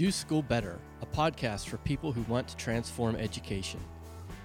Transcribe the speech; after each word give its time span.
Do 0.00 0.10
School 0.10 0.40
Better, 0.40 0.78
a 1.02 1.04
podcast 1.04 1.68
for 1.68 1.76
people 1.76 2.10
who 2.10 2.22
want 2.22 2.48
to 2.48 2.56
transform 2.56 3.16
education. 3.16 3.78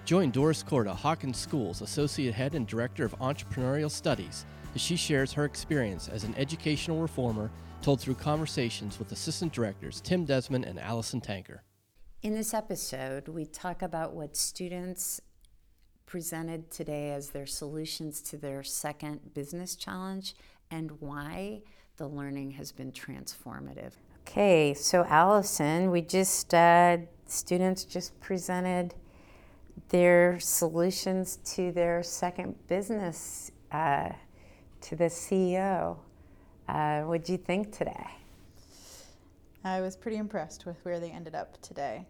Join 0.04 0.30
Doris 0.30 0.62
Korda, 0.62 0.94
Hawken 0.94 1.34
Schools 1.34 1.80
Associate 1.80 2.34
Head 2.34 2.54
and 2.54 2.66
Director 2.66 3.06
of 3.06 3.18
Entrepreneurial 3.20 3.90
Studies, 3.90 4.44
as 4.74 4.82
she 4.82 4.96
shares 4.96 5.32
her 5.32 5.46
experience 5.46 6.10
as 6.10 6.24
an 6.24 6.34
educational 6.36 7.00
reformer 7.00 7.50
told 7.80 8.02
through 8.02 8.16
conversations 8.16 8.98
with 8.98 9.12
Assistant 9.12 9.50
Directors 9.50 10.02
Tim 10.02 10.26
Desmond 10.26 10.66
and 10.66 10.78
Allison 10.78 11.22
Tanker. 11.22 11.62
In 12.20 12.34
this 12.34 12.52
episode, 12.52 13.26
we 13.26 13.46
talk 13.46 13.80
about 13.80 14.12
what 14.12 14.36
students 14.36 15.22
presented 16.04 16.70
today 16.70 17.12
as 17.12 17.30
their 17.30 17.46
solutions 17.46 18.20
to 18.20 18.36
their 18.36 18.62
second 18.62 19.32
business 19.32 19.74
challenge 19.74 20.34
and 20.70 21.00
why 21.00 21.62
the 21.96 22.06
learning 22.06 22.50
has 22.50 22.72
been 22.72 22.92
transformative. 22.92 23.92
Okay, 24.28 24.74
so 24.74 25.04
Allison, 25.04 25.92
we 25.92 26.02
just, 26.02 26.52
uh, 26.52 26.98
students 27.26 27.84
just 27.84 28.18
presented 28.20 28.92
their 29.90 30.40
solutions 30.40 31.38
to 31.54 31.70
their 31.70 32.02
second 32.02 32.56
business 32.66 33.52
uh, 33.70 34.08
to 34.80 34.96
the 34.96 35.04
CEO. 35.04 35.96
Uh, 36.68 37.02
what 37.02 37.24
did 37.24 37.28
you 37.30 37.38
think 37.38 37.70
today? 37.70 38.10
I 39.62 39.80
was 39.80 39.96
pretty 39.96 40.16
impressed 40.16 40.66
with 40.66 40.76
where 40.82 40.98
they 40.98 41.12
ended 41.12 41.36
up 41.36 41.62
today. 41.62 42.04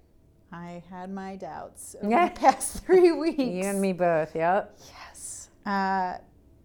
I 0.51 0.83
had 0.89 1.13
my 1.13 1.37
doubts 1.37 1.97
over 2.01 2.11
yeah. 2.11 2.31
the 2.31 2.35
past 2.41 2.83
three 2.87 3.13
weeks. 3.13 3.39
You 3.39 3.65
and 3.65 3.81
me 3.81 3.93
both, 3.93 4.35
yep. 4.35 4.77
Yes. 4.89 5.51
Uh, 5.67 6.15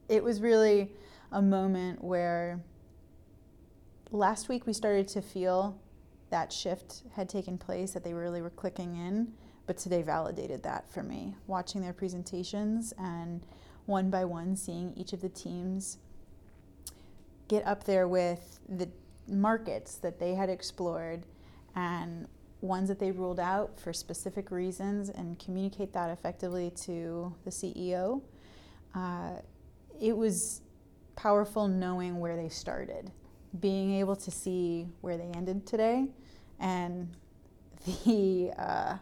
it 0.07 0.23
was 0.23 0.39
really 0.39 0.93
a 1.33 1.41
moment 1.41 2.01
where 2.01 2.63
last 4.11 4.49
week 4.49 4.67
we 4.67 4.73
started 4.73 5.07
to 5.09 5.21
feel 5.21 5.79
that 6.29 6.51
shift 6.51 7.03
had 7.15 7.29
taken 7.29 7.57
place, 7.57 7.91
that 7.91 8.03
they 8.03 8.13
really 8.13 8.41
were 8.41 8.49
clicking 8.49 8.95
in, 8.95 9.33
but 9.65 9.77
today 9.77 10.01
validated 10.01 10.63
that 10.63 10.91
for 10.91 11.03
me. 11.03 11.35
Watching 11.47 11.81
their 11.81 11.93
presentations 11.93 12.93
and 12.97 13.45
one 13.85 14.09
by 14.09 14.25
one 14.25 14.55
seeing 14.55 14.93
each 14.95 15.13
of 15.13 15.21
the 15.21 15.29
teams 15.29 15.97
get 17.47 17.65
up 17.65 17.83
there 17.83 18.07
with 18.07 18.59
the 18.69 18.89
markets 19.27 19.95
that 19.95 20.19
they 20.19 20.35
had 20.35 20.49
explored 20.49 21.25
and 21.75 22.27
ones 22.61 22.87
that 22.87 22.99
they 22.99 23.11
ruled 23.11 23.39
out 23.39 23.79
for 23.79 23.91
specific 23.91 24.51
reasons 24.51 25.09
and 25.09 25.39
communicate 25.39 25.91
that 25.93 26.09
effectively 26.09 26.71
to 26.71 27.33
the 27.43 27.49
CEO. 27.49 28.21
Uh, 28.93 29.31
it 29.99 30.15
was 30.15 30.61
powerful 31.15 31.67
knowing 31.67 32.19
where 32.19 32.35
they 32.35 32.49
started, 32.49 33.11
being 33.59 33.95
able 33.95 34.15
to 34.15 34.31
see 34.31 34.87
where 35.01 35.17
they 35.17 35.29
ended 35.35 35.65
today, 35.65 36.07
and 36.59 37.09
the 38.05 38.51
uh, 38.57 38.97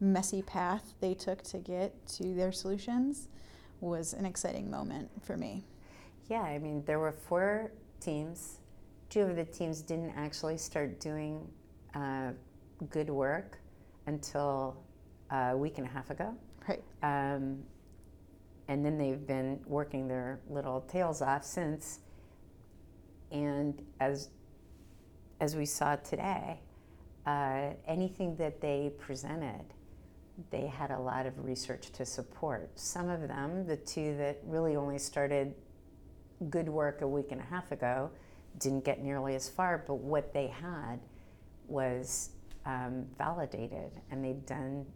messy 0.00 0.42
path 0.42 0.94
they 1.00 1.14
took 1.14 1.42
to 1.42 1.58
get 1.58 2.06
to 2.06 2.34
their 2.34 2.52
solutions 2.52 3.28
was 3.80 4.12
an 4.14 4.24
exciting 4.24 4.70
moment 4.70 5.10
for 5.22 5.36
me. 5.36 5.64
Yeah, 6.28 6.42
I 6.42 6.58
mean, 6.58 6.82
there 6.86 6.98
were 6.98 7.12
four 7.12 7.72
teams. 8.00 8.60
Two 9.10 9.20
of 9.20 9.36
the 9.36 9.44
teams 9.44 9.82
didn't 9.82 10.12
actually 10.16 10.56
start 10.56 11.00
doing 11.00 11.46
uh, 11.94 12.30
good 12.90 13.10
work 13.10 13.58
until 14.06 14.76
a 15.30 15.56
week 15.56 15.78
and 15.78 15.86
a 15.86 15.90
half 15.90 16.10
ago. 16.10 16.34
Right. 16.68 16.82
Um, 17.02 17.62
and 18.68 18.84
then 18.84 18.96
they've 18.96 19.26
been 19.26 19.60
working 19.66 20.08
their 20.08 20.40
little 20.48 20.80
tails 20.82 21.20
off 21.20 21.44
since. 21.44 22.00
And 23.34 23.82
as 24.00 24.30
as 25.40 25.56
we 25.56 25.66
saw 25.66 25.96
today, 25.96 26.60
uh, 27.26 27.70
anything 27.86 28.36
that 28.36 28.60
they 28.60 28.92
presented, 28.98 29.64
they 30.50 30.66
had 30.66 30.90
a 30.90 30.98
lot 30.98 31.26
of 31.26 31.44
research 31.44 31.90
to 31.92 32.06
support. 32.06 32.70
Some 32.78 33.08
of 33.08 33.28
them, 33.28 33.66
the 33.66 33.76
two 33.76 34.16
that 34.16 34.38
really 34.44 34.76
only 34.76 34.98
started 34.98 35.54
good 36.48 36.68
work 36.68 37.02
a 37.02 37.08
week 37.08 37.32
and 37.32 37.40
a 37.40 37.44
half 37.44 37.72
ago, 37.72 38.10
didn't 38.58 38.84
get 38.84 39.02
nearly 39.02 39.34
as 39.34 39.48
far. 39.48 39.84
But 39.86 39.96
what 39.96 40.32
they 40.32 40.46
had 40.46 41.00
was 41.66 42.30
um, 42.66 43.06
validated, 43.18 43.90
and 44.10 44.24
they've 44.24 44.46
done. 44.46 44.86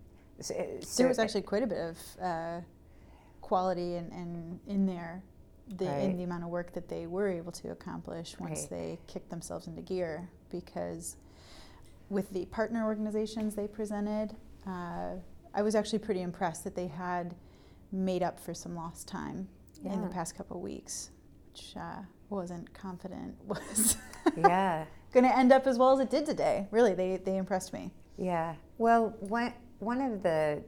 So, 0.40 0.54
there 0.96 1.08
was 1.08 1.18
actually 1.18 1.42
quite 1.42 1.64
a 1.64 1.66
bit 1.66 1.78
of 1.78 1.98
uh, 2.22 2.60
quality 3.40 3.96
and 3.96 4.12
in, 4.12 4.60
in, 4.66 4.74
in, 4.74 4.86
there, 4.86 5.22
the, 5.76 5.86
right. 5.86 6.04
in 6.04 6.16
the 6.16 6.24
amount 6.24 6.44
of 6.44 6.50
work 6.50 6.72
that 6.72 6.88
they 6.88 7.06
were 7.06 7.28
able 7.28 7.52
to 7.52 7.70
accomplish 7.70 8.36
once 8.38 8.62
right. 8.62 8.70
they 8.70 8.98
kicked 9.06 9.30
themselves 9.30 9.66
into 9.66 9.82
gear. 9.82 10.28
Because 10.50 11.16
with 12.08 12.30
the 12.30 12.46
partner 12.46 12.84
organizations 12.84 13.54
they 13.54 13.68
presented, 13.68 14.34
uh, 14.66 15.14
I 15.54 15.62
was 15.62 15.74
actually 15.74 15.98
pretty 16.00 16.22
impressed 16.22 16.64
that 16.64 16.74
they 16.74 16.86
had 16.86 17.34
made 17.92 18.22
up 18.22 18.38
for 18.38 18.54
some 18.54 18.74
lost 18.74 19.08
time 19.08 19.48
yeah. 19.82 19.92
in 19.92 20.02
the 20.02 20.08
past 20.08 20.36
couple 20.36 20.56
of 20.56 20.62
weeks, 20.62 21.10
which 21.50 21.74
uh, 21.76 22.02
wasn't 22.30 22.72
confident 22.74 23.34
was. 23.46 23.96
yeah 24.36 24.84
going 25.12 25.24
to 25.24 25.36
end 25.36 25.52
up 25.52 25.66
as 25.66 25.78
well 25.78 25.92
as 25.92 26.00
it 26.00 26.10
did 26.10 26.26
today. 26.26 26.66
Really, 26.70 26.94
they, 26.94 27.16
they 27.16 27.36
impressed 27.36 27.72
me. 27.72 27.90
Yeah. 28.16 28.54
Well, 28.78 29.14
one, 29.20 29.54
one 29.78 30.00
of 30.00 30.22
the, 30.22 30.62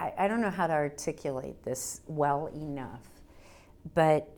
I, 0.00 0.12
I 0.18 0.28
don't 0.28 0.40
know 0.40 0.50
how 0.50 0.66
to 0.66 0.72
articulate 0.72 1.62
this 1.62 2.00
well 2.06 2.46
enough, 2.54 3.06
but 3.94 4.28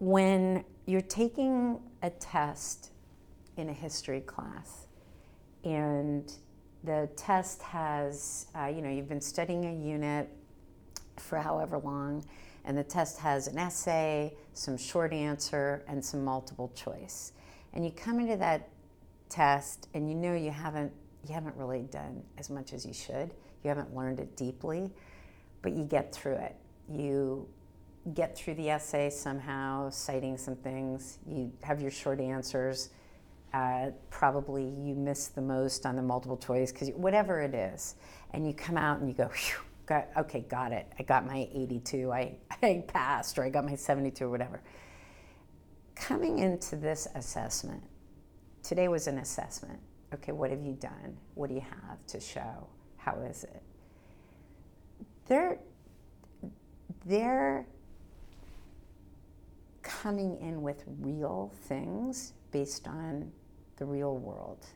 when 0.00 0.64
you're 0.86 1.00
taking 1.00 1.80
a 2.02 2.10
test 2.10 2.90
in 3.56 3.68
a 3.68 3.72
history 3.72 4.20
class 4.20 4.86
and 5.64 6.32
the 6.82 7.08
test 7.16 7.62
has, 7.62 8.46
uh, 8.58 8.66
you 8.66 8.82
know, 8.82 8.90
you've 8.90 9.08
been 9.08 9.20
studying 9.20 9.66
a 9.66 9.72
unit 9.72 10.28
for 11.18 11.38
however 11.38 11.78
long 11.78 12.24
and 12.64 12.76
the 12.76 12.84
test 12.84 13.18
has 13.18 13.46
an 13.46 13.58
essay, 13.58 14.34
some 14.54 14.76
short 14.76 15.12
answer, 15.12 15.84
and 15.86 16.04
some 16.04 16.24
multiple 16.24 16.72
choice. 16.74 17.32
And 17.72 17.84
you 17.84 17.92
come 17.92 18.18
into 18.18 18.36
that 18.38 18.68
test 19.28 19.88
and 19.94 20.08
you 20.08 20.16
know 20.16 20.34
you 20.34 20.50
haven't 20.50 20.92
you 21.28 21.34
haven't 21.34 21.54
really 21.54 21.82
done 21.82 22.22
as 22.38 22.50
much 22.50 22.72
as 22.72 22.84
you 22.84 22.94
should. 22.94 23.30
You 23.62 23.68
haven't 23.68 23.94
learned 23.94 24.20
it 24.20 24.36
deeply, 24.36 24.90
but 25.62 25.72
you 25.72 25.84
get 25.84 26.14
through 26.14 26.36
it. 26.36 26.56
You 26.90 27.46
get 28.14 28.36
through 28.36 28.54
the 28.54 28.70
essay 28.70 29.10
somehow, 29.10 29.90
citing 29.90 30.36
some 30.36 30.56
things. 30.56 31.18
You 31.26 31.52
have 31.62 31.80
your 31.80 31.90
short 31.90 32.20
answers. 32.20 32.90
Uh, 33.52 33.90
probably 34.10 34.64
you 34.64 34.94
miss 34.94 35.26
the 35.28 35.42
most 35.42 35.84
on 35.84 35.96
the 35.96 36.02
multiple 36.02 36.36
choice 36.36 36.70
because 36.70 36.88
whatever 36.90 37.40
it 37.40 37.54
is, 37.54 37.96
and 38.32 38.46
you 38.46 38.54
come 38.54 38.76
out 38.76 39.00
and 39.00 39.08
you 39.08 39.14
go, 39.14 39.28
got, 39.86 40.08
okay, 40.16 40.40
got 40.48 40.72
it. 40.72 40.86
I 40.98 41.02
got 41.02 41.26
my 41.26 41.48
82. 41.52 42.12
I, 42.12 42.36
I 42.62 42.84
passed, 42.86 43.38
or 43.38 43.44
I 43.44 43.50
got 43.50 43.64
my 43.64 43.74
72, 43.74 44.24
or 44.24 44.30
whatever. 44.30 44.62
Coming 45.96 46.38
into 46.38 46.76
this 46.76 47.08
assessment, 47.14 47.82
today 48.62 48.88
was 48.88 49.08
an 49.08 49.18
assessment. 49.18 49.80
Okay, 50.14 50.32
what 50.32 50.50
have 50.50 50.62
you 50.62 50.74
done? 50.74 51.16
What 51.34 51.48
do 51.48 51.54
you 51.56 51.60
have 51.60 52.06
to 52.06 52.20
show? 52.20 52.68
How 53.00 53.18
is 53.20 53.44
it? 53.44 53.62
They're, 55.26 55.58
they're 57.06 57.66
coming 59.82 60.38
in 60.40 60.62
with 60.62 60.84
real 61.00 61.52
things 61.64 62.32
based 62.52 62.86
on 62.86 63.30
the 63.76 63.84
real 63.84 64.16
world. 64.16 64.66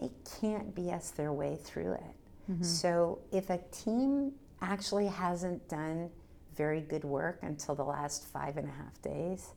They 0.00 0.10
can't 0.40 0.74
BS 0.74 1.14
their 1.16 1.32
way 1.32 1.58
through 1.62 1.94
it. 1.94 2.50
Mm-hmm. 2.50 2.62
So 2.62 3.18
if 3.32 3.50
a 3.50 3.58
team 3.72 4.32
actually 4.60 5.06
hasn't 5.06 5.68
done 5.68 6.10
very 6.56 6.80
good 6.80 7.04
work 7.04 7.40
until 7.42 7.74
the 7.74 7.84
last 7.84 8.26
five 8.26 8.56
and 8.56 8.68
a 8.68 8.72
half 8.72 9.00
days, 9.02 9.52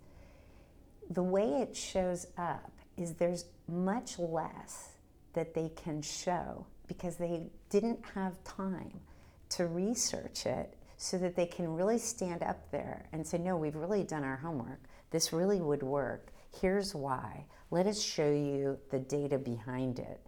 the 1.09 1.24
way 1.24 1.62
it 1.62 1.75
shows 1.75 2.28
up 2.38 2.72
is 2.97 3.13
there's 3.13 3.46
much 3.68 4.18
less 4.18 4.90
that 5.34 5.53
they 5.53 5.70
can 5.76 6.02
show 6.02 6.66
because 6.90 7.16
they 7.16 7.44
didn't 7.70 8.03
have 8.14 8.44
time 8.44 9.00
to 9.47 9.68
research 9.68 10.46
it 10.46 10.76
so 10.97 11.18
that 11.18 11.38
they 11.38 11.46
can 11.46 11.74
really 11.74 11.97
stand 11.97 12.44
up 12.44 12.70
there 12.72 13.06
and 13.14 13.26
say, 13.26 13.38
No, 13.38 13.56
we've 13.56 13.76
really 13.76 14.03
done 14.03 14.26
our 14.26 14.36
homework. 14.36 14.82
This 15.12 15.32
really 15.32 15.62
would 15.62 15.82
work. 15.82 16.34
Here's 16.59 16.94
why. 16.94 17.46
Let 17.72 17.88
us 17.88 18.02
show 18.02 18.30
you 18.30 18.78
the 18.91 19.00
data 19.00 19.38
behind 19.38 20.00
it. 20.00 20.20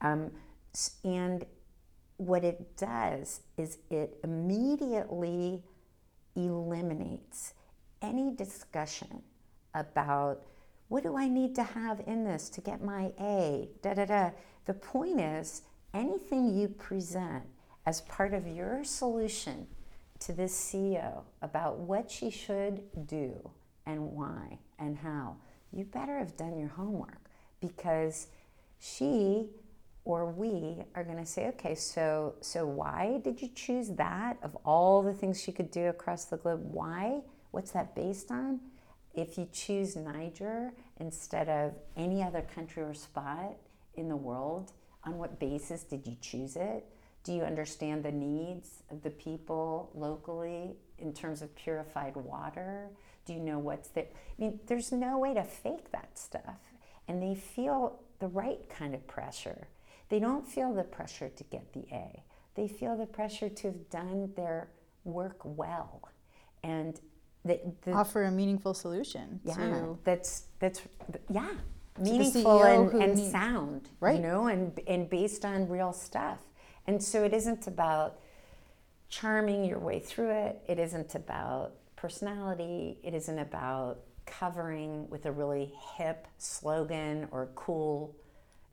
Um, 0.00 0.30
and 1.04 1.44
what 2.16 2.44
it 2.44 2.76
does 2.76 3.40
is 3.58 3.78
it 3.90 4.18
immediately 4.24 5.62
eliminates 6.34 7.54
any 8.00 8.34
discussion 8.34 9.22
about 9.74 10.42
what 10.88 11.02
do 11.02 11.16
I 11.16 11.28
need 11.28 11.54
to 11.56 11.62
have 11.62 12.00
in 12.06 12.24
this 12.24 12.48
to 12.50 12.60
get 12.60 12.82
my 12.82 13.12
A, 13.20 13.68
da 13.82 13.94
da 13.94 14.04
da. 14.04 14.30
The 14.66 14.74
point 14.74 15.20
is, 15.20 15.62
anything 15.94 16.56
you 16.56 16.68
present 16.68 17.44
as 17.86 18.00
part 18.02 18.34
of 18.34 18.46
your 18.46 18.84
solution 18.84 19.66
to 20.18 20.32
this 20.32 20.54
CEO 20.54 21.22
about 21.42 21.78
what 21.78 22.10
she 22.10 22.30
should 22.30 22.82
do 23.06 23.50
and 23.86 24.12
why 24.12 24.58
and 24.78 24.96
how, 24.98 25.36
you 25.72 25.84
better 25.84 26.18
have 26.18 26.36
done 26.36 26.58
your 26.58 26.68
homework 26.68 27.20
because 27.60 28.28
she 28.78 29.48
or 30.04 30.26
we 30.26 30.76
are 30.94 31.02
going 31.02 31.18
to 31.18 31.26
say, 31.26 31.48
okay, 31.48 31.74
so 31.74 32.34
so 32.40 32.64
why 32.64 33.20
did 33.24 33.42
you 33.42 33.48
choose 33.54 33.90
that 33.90 34.36
of 34.42 34.56
all 34.64 35.02
the 35.02 35.12
things 35.12 35.40
she 35.40 35.52
could 35.52 35.70
do 35.70 35.86
across 35.88 36.26
the 36.26 36.36
globe? 36.36 36.60
Why? 36.62 37.20
What's 37.50 37.72
that 37.72 37.94
based 37.94 38.30
on? 38.30 38.60
If 39.14 39.36
you 39.36 39.48
choose 39.52 39.96
Niger 39.96 40.72
instead 41.00 41.48
of 41.48 41.72
any 41.96 42.22
other 42.22 42.42
country 42.42 42.82
or 42.82 42.94
spot 42.94 43.56
in 43.94 44.08
the 44.08 44.16
world, 44.16 44.72
on 45.06 45.18
what 45.18 45.38
basis 45.38 45.82
did 45.84 46.06
you 46.06 46.16
choose 46.20 46.56
it? 46.56 46.84
Do 47.24 47.32
you 47.32 47.42
understand 47.42 48.04
the 48.04 48.12
needs 48.12 48.82
of 48.90 49.02
the 49.02 49.10
people 49.10 49.90
locally 49.94 50.76
in 50.98 51.12
terms 51.12 51.42
of 51.42 51.54
purified 51.56 52.16
water? 52.16 52.88
Do 53.24 53.32
you 53.32 53.40
know 53.40 53.58
what's 53.58 53.88
there? 53.88 54.06
I 54.06 54.42
mean, 54.42 54.60
there's 54.66 54.92
no 54.92 55.18
way 55.18 55.34
to 55.34 55.42
fake 55.42 55.90
that 55.92 56.18
stuff. 56.18 56.60
And 57.08 57.22
they 57.22 57.34
feel 57.34 58.00
the 58.18 58.28
right 58.28 58.68
kind 58.68 58.94
of 58.94 59.06
pressure 59.06 59.68
they 60.08 60.18
don't 60.18 60.46
feel 60.46 60.72
the 60.72 60.84
pressure 60.84 61.28
to 61.28 61.44
get 61.44 61.72
the 61.72 61.84
A. 61.92 62.22
They 62.54 62.68
feel 62.68 62.96
the 62.96 63.06
pressure 63.06 63.48
to 63.48 63.66
have 63.68 63.90
done 63.90 64.32
their 64.36 64.68
work 65.04 65.40
well, 65.44 66.02
and 66.62 67.00
the, 67.44 67.60
the, 67.82 67.92
offer 67.92 68.24
a 68.24 68.30
meaningful 68.30 68.72
solution. 68.72 69.40
Yeah, 69.44 69.54
to 69.54 69.98
that's 70.04 70.44
that's 70.58 70.80
yeah, 71.28 71.50
meaningful 71.98 72.62
and, 72.62 73.02
and 73.02 73.16
needs, 73.16 73.30
sound, 73.30 73.90
right? 74.00 74.16
You 74.16 74.22
know, 74.22 74.46
and 74.46 74.78
and 74.86 75.08
based 75.08 75.44
on 75.44 75.68
real 75.68 75.92
stuff. 75.92 76.38
And 76.86 77.02
so 77.02 77.24
it 77.24 77.32
isn't 77.32 77.66
about 77.66 78.18
charming 79.08 79.64
your 79.64 79.78
way 79.78 79.98
through 79.98 80.30
it. 80.30 80.60
It 80.66 80.78
isn't 80.78 81.14
about 81.14 81.72
personality. 81.96 82.98
It 83.02 83.14
isn't 83.14 83.38
about 83.38 84.00
covering 84.26 85.08
with 85.08 85.26
a 85.26 85.32
really 85.32 85.72
hip 85.96 86.26
slogan 86.38 87.28
or 87.30 87.48
cool 87.54 88.14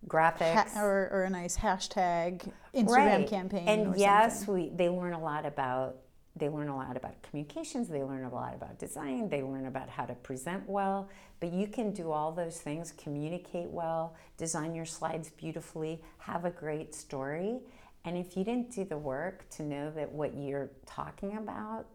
graphics 0.07 0.73
ha- 0.73 0.81
or, 0.81 1.09
or, 1.11 1.23
a 1.23 1.29
nice 1.29 1.55
hashtag 1.55 2.51
Instagram 2.75 2.87
right. 2.87 3.27
campaign. 3.27 3.67
And 3.67 3.97
yes, 3.97 4.47
we 4.47 4.69
they 4.69 4.89
learn 4.89 5.13
a 5.13 5.21
lot 5.21 5.45
about 5.45 5.97
they 6.35 6.49
learn 6.49 6.67
a 6.67 6.75
lot 6.75 6.97
about 6.97 7.21
communications. 7.21 7.87
They 7.87 8.03
learn 8.03 8.23
a 8.23 8.33
lot 8.33 8.55
about 8.55 8.79
design. 8.79 9.29
They 9.29 9.43
learn 9.43 9.67
about 9.67 9.87
how 9.87 10.05
to 10.05 10.15
present 10.15 10.67
well. 10.67 11.09
But 11.39 11.53
you 11.53 11.67
can 11.67 11.91
do 11.91 12.11
all 12.11 12.31
those 12.31 12.59
things: 12.59 12.91
communicate 12.91 13.69
well, 13.69 14.15
design 14.37 14.73
your 14.73 14.85
slides 14.85 15.29
beautifully, 15.29 16.01
have 16.17 16.45
a 16.45 16.49
great 16.49 16.95
story. 16.95 17.59
And 18.05 18.17
if 18.17 18.35
you 18.35 18.43
didn't 18.43 18.71
do 18.71 18.83
the 18.83 18.97
work 18.97 19.47
to 19.51 19.63
know 19.63 19.91
that 19.91 20.11
what 20.11 20.35
you're 20.35 20.71
talking 20.85 21.37
about 21.37 21.85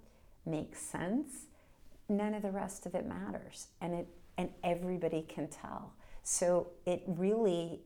makes 0.46 0.80
sense, 0.80 1.46
none 2.08 2.32
of 2.32 2.42
the 2.42 2.50
rest 2.50 2.86
of 2.86 2.94
it 2.94 3.06
matters. 3.06 3.66
And 3.80 3.92
it 3.92 4.08
and 4.36 4.50
everybody 4.62 5.22
can 5.28 5.48
tell. 5.48 5.94
So 6.22 6.68
it 6.86 7.02
really 7.06 7.80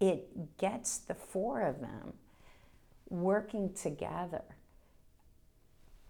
it 0.00 0.58
gets 0.58 0.98
the 0.98 1.14
four 1.14 1.62
of 1.62 1.80
them 1.80 2.12
working 3.08 3.72
together 3.72 4.42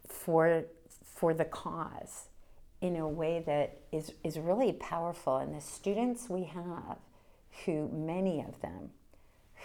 for, 0.07 0.65
for 1.05 1.35
the 1.35 1.45
cause 1.45 2.29
in 2.81 2.97
a 2.97 3.09
way 3.09 3.43
that 3.47 3.79
is, 3.93 4.13
is 4.25 4.39
really 4.39 4.73
powerful. 4.73 5.37
And 5.37 5.55
the 5.55 5.61
students 5.61 6.29
we 6.29 6.45
have, 6.45 6.99
who 7.65 7.89
many 7.93 8.41
of 8.41 8.61
them, 8.61 8.91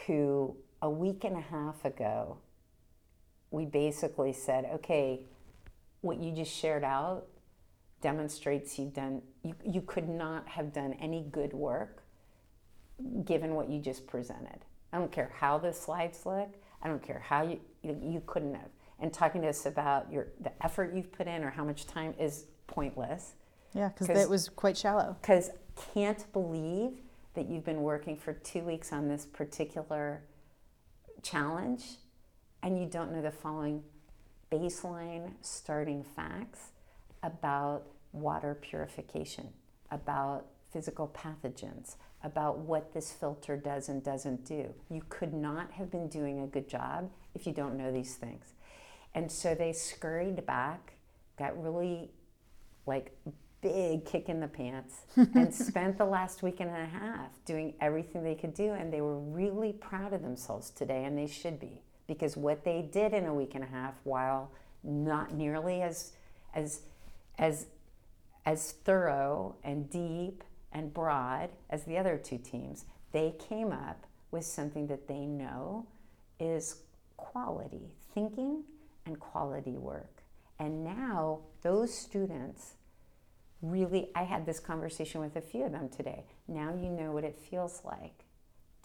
who 0.06 0.56
a 0.82 0.90
week 0.90 1.24
and 1.24 1.36
a 1.36 1.42
half 1.42 1.84
ago, 1.84 2.38
we 3.50 3.66
basically 3.66 4.34
said, 4.34 4.70
okay, 4.74 5.22
what 6.02 6.20
you 6.20 6.32
just 6.32 6.56
shared 6.56 6.84
out 6.84 7.26
demonstrates 8.02 8.78
you've 8.78 8.94
done, 8.94 9.22
you, 9.44 9.56
you 9.66 9.82
could 9.82 10.08
not 10.08 10.48
have 10.48 10.72
done 10.72 10.94
any 11.00 11.26
good 11.32 11.54
work 11.54 12.04
given 13.26 13.56
what 13.56 13.70
you 13.70 13.80
just 13.80 14.08
presented. 14.08 14.60
I 14.94 14.98
don't 14.98 15.12
care 15.12 15.32
how 15.40 15.58
the 15.58 15.74
slides 15.74 16.26
look. 16.26 16.54
I 16.82 16.88
don't 16.88 17.02
care 17.02 17.20
how 17.20 17.44
you 17.44 17.60
you 17.84 18.22
couldn't 18.26 18.54
have. 18.54 18.70
And 19.00 19.14
talking 19.14 19.42
to 19.44 19.50
us 19.50 19.66
about 19.66 20.12
your 20.12 20.28
the 20.42 20.52
effort 20.64 20.94
you've 20.96 21.12
put 21.12 21.28
in 21.28 21.44
or 21.44 21.52
how 21.52 21.64
much 21.64 21.86
time 21.86 22.16
is 22.20 22.46
pointless. 22.66 23.34
Yeah, 23.74 23.90
because 23.90 24.10
it 24.10 24.30
was 24.30 24.50
quite 24.50 24.76
shallow. 24.78 25.16
Because 25.22 25.52
can't 25.94 26.32
believe 26.34 26.94
that 27.36 27.48
you've 27.48 27.66
been 27.66 27.84
working 27.84 28.18
for 28.18 28.34
two 28.34 28.62
weeks 28.62 28.92
on 28.92 29.08
this 29.08 29.26
particular 29.26 30.24
challenge, 31.22 31.84
and 32.64 32.80
you 32.80 32.88
don't 32.88 33.12
know 33.12 33.22
the 33.22 33.32
following 33.32 33.84
baseline 34.52 35.34
starting 35.42 36.04
facts 36.04 36.72
about 37.22 37.86
water 38.14 38.58
purification, 38.60 39.50
about 39.92 40.46
physical 40.72 41.08
pathogens, 41.10 41.96
about 42.24 42.58
what 42.58 42.94
this 42.94 43.12
filter 43.12 43.56
does 43.56 43.90
and 43.90 44.04
doesn't 44.04 44.46
do. 44.46 44.74
You 44.90 45.04
could 45.10 45.34
not 45.34 45.72
have 45.72 45.92
been 45.92 46.08
doing 46.08 46.40
a 46.42 46.48
good 46.48 46.68
job 46.68 47.12
if 47.36 47.46
you 47.46 47.54
don't 47.54 47.78
know 47.78 47.92
these 47.92 48.16
things. 48.16 48.54
And 49.18 49.32
so 49.32 49.56
they 49.56 49.74
scurried 49.74 50.46
back, 50.46 50.94
got 51.40 51.60
really 51.60 52.12
like 52.86 53.18
big 53.62 54.06
kick 54.06 54.30
in 54.30 54.40
the 54.40 54.48
pants, 54.48 54.94
and 55.16 55.52
spent 55.52 55.98
the 55.98 56.06
last 56.06 56.44
week 56.44 56.60
and 56.60 56.70
a 56.70 56.86
half 56.86 57.32
doing 57.44 57.74
everything 57.82 58.24
they 58.24 58.36
could 58.36 58.54
do. 58.54 58.74
And 58.74 58.94
they 58.94 59.02
were 59.02 59.18
really 59.18 59.74
proud 59.74 60.14
of 60.14 60.22
themselves 60.22 60.70
today, 60.70 61.06
and 61.06 61.18
they 61.18 61.26
should 61.26 61.60
be, 61.60 61.82
because 62.06 62.38
what 62.38 62.64
they 62.64 62.88
did 62.92 63.12
in 63.12 63.26
a 63.26 63.34
week 63.34 63.56
and 63.56 63.64
a 63.64 63.68
half, 63.68 63.96
while 64.04 64.52
not 64.84 65.34
nearly 65.34 65.82
as 65.82 66.12
as 66.54 66.82
as 67.40 67.66
as 68.46 68.74
thorough 68.84 69.56
and 69.64 69.90
deep 69.90 70.44
and 70.72 70.94
broad 70.94 71.50
as 71.72 71.84
the 71.86 71.98
other 71.98 72.20
two 72.20 72.38
teams, 72.38 72.86
they 73.14 73.34
came 73.50 73.72
up 73.72 74.06
with 74.30 74.46
something 74.46 74.86
that 74.86 75.08
they 75.08 75.26
know 75.26 75.88
is 76.40 76.84
quality 77.18 77.90
thinking 78.14 78.64
and 79.08 79.20
quality 79.20 79.78
work. 79.78 80.22
And 80.60 80.84
now 80.84 81.40
those 81.64 81.94
students 81.94 82.74
really, 83.62 84.10
I 84.16 84.24
had 84.24 84.46
this 84.46 84.60
conversation 84.60 85.22
with 85.22 85.36
a 85.36 85.42
few 85.42 85.64
of 85.64 85.72
them 85.72 85.90
today. 85.90 86.26
Now 86.48 86.74
you 86.74 86.90
know 86.90 87.12
what 87.12 87.24
it 87.24 87.40
feels 87.40 87.82
like 87.84 88.26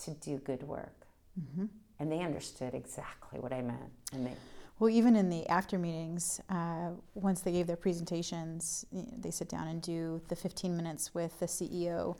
to 0.04 0.12
do 0.12 0.38
good 0.38 0.62
work. 0.62 1.06
Mm-hmm. 1.38 1.66
And 1.98 2.10
they 2.10 2.20
understood 2.20 2.74
exactly 2.74 3.38
what 3.38 3.52
I 3.52 3.60
meant. 3.60 3.92
And 4.12 4.26
they, 4.26 4.34
well, 4.78 4.90
even 4.90 5.14
in 5.14 5.28
the 5.28 5.46
after 5.48 5.78
meetings, 5.78 6.40
uh, 6.48 6.90
once 7.14 7.42
they 7.42 7.52
gave 7.52 7.66
their 7.66 7.76
presentations, 7.76 8.84
they 8.92 9.30
sit 9.30 9.48
down 9.48 9.68
and 9.68 9.80
do 9.82 10.20
the 10.28 10.36
15 10.36 10.76
minutes 10.76 11.14
with 11.14 11.38
the 11.38 11.46
CEO 11.46 12.16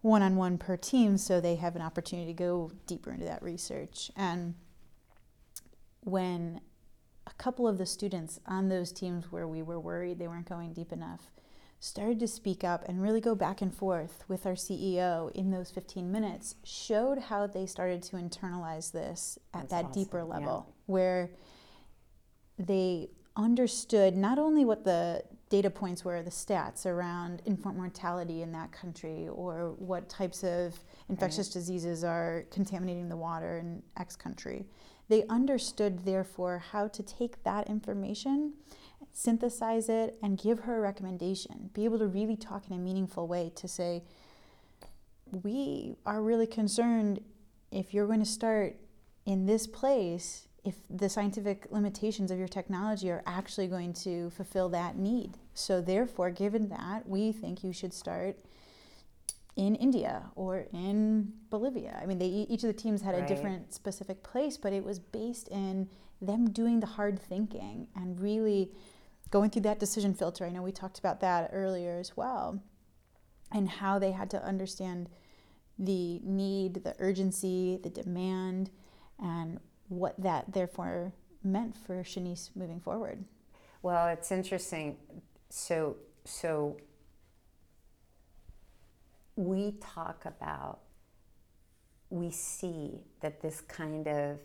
one 0.00 0.20
on 0.20 0.34
one 0.34 0.58
per 0.58 0.76
team 0.76 1.16
so 1.16 1.40
they 1.40 1.54
have 1.54 1.76
an 1.76 1.82
opportunity 1.82 2.26
to 2.26 2.36
go 2.36 2.72
deeper 2.86 3.12
into 3.12 3.24
that 3.24 3.40
research. 3.40 4.10
And 4.16 4.54
when 6.00 6.60
a 7.26 7.32
couple 7.34 7.68
of 7.68 7.78
the 7.78 7.86
students 7.86 8.40
on 8.46 8.68
those 8.68 8.92
teams 8.92 9.30
where 9.30 9.46
we 9.46 9.62
were 9.62 9.80
worried 9.80 10.18
they 10.18 10.28
weren't 10.28 10.48
going 10.48 10.72
deep 10.72 10.92
enough 10.92 11.30
started 11.80 12.20
to 12.20 12.28
speak 12.28 12.62
up 12.62 12.88
and 12.88 13.02
really 13.02 13.20
go 13.20 13.34
back 13.34 13.60
and 13.60 13.74
forth 13.74 14.22
with 14.28 14.46
our 14.46 14.52
CEO 14.52 15.32
in 15.32 15.50
those 15.50 15.70
15 15.70 16.12
minutes 16.12 16.54
showed 16.62 17.18
how 17.18 17.44
they 17.44 17.66
started 17.66 18.00
to 18.00 18.14
internalize 18.16 18.92
this 18.92 19.36
at 19.52 19.62
That's 19.62 19.70
that 19.72 19.84
awesome. 19.86 20.02
deeper 20.02 20.22
level 20.22 20.66
yeah. 20.68 20.72
where 20.86 21.30
they 22.56 23.08
understood 23.36 24.14
not 24.16 24.38
only 24.38 24.64
what 24.64 24.84
the 24.84 25.24
data 25.48 25.70
points 25.70 26.04
were, 26.04 26.22
the 26.22 26.30
stats 26.30 26.86
around 26.86 27.42
infant 27.44 27.76
mortality 27.76 28.42
in 28.42 28.52
that 28.52 28.72
country, 28.72 29.28
or 29.28 29.74
what 29.78 30.08
types 30.08 30.44
of 30.44 30.78
infectious 31.08 31.48
right. 31.48 31.52
diseases 31.52 32.04
are 32.04 32.46
contaminating 32.50 33.08
the 33.08 33.16
water 33.16 33.58
in 33.58 33.82
X 33.98 34.16
country. 34.16 34.64
They 35.08 35.24
understood, 35.28 36.04
therefore, 36.04 36.58
how 36.58 36.88
to 36.88 37.02
take 37.02 37.42
that 37.44 37.68
information, 37.68 38.54
synthesize 39.12 39.88
it, 39.88 40.18
and 40.22 40.38
give 40.38 40.60
her 40.60 40.78
a 40.78 40.80
recommendation. 40.80 41.70
Be 41.74 41.84
able 41.84 41.98
to 41.98 42.06
really 42.06 42.36
talk 42.36 42.68
in 42.68 42.74
a 42.74 42.78
meaningful 42.78 43.26
way 43.26 43.52
to 43.56 43.68
say, 43.68 44.04
we 45.42 45.96
are 46.06 46.22
really 46.22 46.46
concerned 46.46 47.20
if 47.70 47.92
you're 47.94 48.06
going 48.06 48.20
to 48.20 48.26
start 48.26 48.76
in 49.24 49.46
this 49.46 49.66
place 49.66 50.48
if 50.64 50.76
the 50.88 51.08
scientific 51.08 51.66
limitations 51.70 52.30
of 52.30 52.38
your 52.38 52.48
technology 52.48 53.10
are 53.10 53.22
actually 53.26 53.66
going 53.66 53.92
to 53.92 54.30
fulfill 54.30 54.68
that 54.68 54.96
need. 54.96 55.32
So, 55.54 55.80
therefore, 55.80 56.30
given 56.30 56.68
that, 56.68 57.08
we 57.08 57.32
think 57.32 57.64
you 57.64 57.72
should 57.72 57.92
start 57.92 58.38
in 59.56 59.74
India 59.74 60.30
or 60.34 60.66
in 60.72 61.32
Bolivia. 61.50 61.98
I 62.00 62.06
mean, 62.06 62.18
they, 62.18 62.26
each 62.26 62.62
of 62.64 62.68
the 62.68 62.72
teams 62.72 63.02
had 63.02 63.14
right. 63.14 63.24
a 63.24 63.26
different 63.26 63.74
specific 63.74 64.22
place, 64.22 64.56
but 64.56 64.72
it 64.72 64.84
was 64.84 64.98
based 64.98 65.48
in 65.48 65.88
them 66.20 66.50
doing 66.50 66.80
the 66.80 66.86
hard 66.86 67.20
thinking 67.20 67.88
and 67.94 68.18
really 68.20 68.70
going 69.30 69.50
through 69.50 69.62
that 69.62 69.78
decision 69.78 70.14
filter. 70.14 70.44
I 70.46 70.50
know 70.50 70.62
we 70.62 70.72
talked 70.72 70.98
about 70.98 71.20
that 71.20 71.50
earlier 71.52 71.98
as 71.98 72.16
well, 72.16 72.62
and 73.50 73.68
how 73.68 73.98
they 73.98 74.12
had 74.12 74.30
to 74.30 74.42
understand 74.42 75.10
the 75.78 76.20
need, 76.22 76.84
the 76.84 76.94
urgency, 76.98 77.78
the 77.82 77.90
demand, 77.90 78.70
and 79.18 79.58
what 79.88 80.14
that 80.18 80.52
therefore 80.52 81.12
meant 81.42 81.76
for 81.76 82.02
Shanice 82.02 82.50
moving 82.54 82.80
forward. 82.80 83.24
Well, 83.82 84.08
it's 84.08 84.30
interesting. 84.30 84.96
So, 85.50 85.96
so 86.24 86.76
we 89.36 89.74
talk 89.80 90.24
about, 90.24 90.80
we 92.10 92.30
see 92.30 93.00
that 93.20 93.40
this 93.40 93.60
kind 93.62 94.06
of 94.06 94.38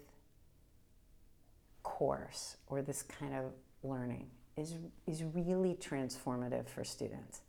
course 1.84 2.58
or 2.68 2.82
this 2.82 3.04
kind 3.04 3.34
of 3.34 3.46
learning 3.84 4.28
is, 4.56 4.76
is 5.06 5.24
really 5.24 5.76
transformative 5.76 6.68
for 6.68 6.84
students. 6.84 7.42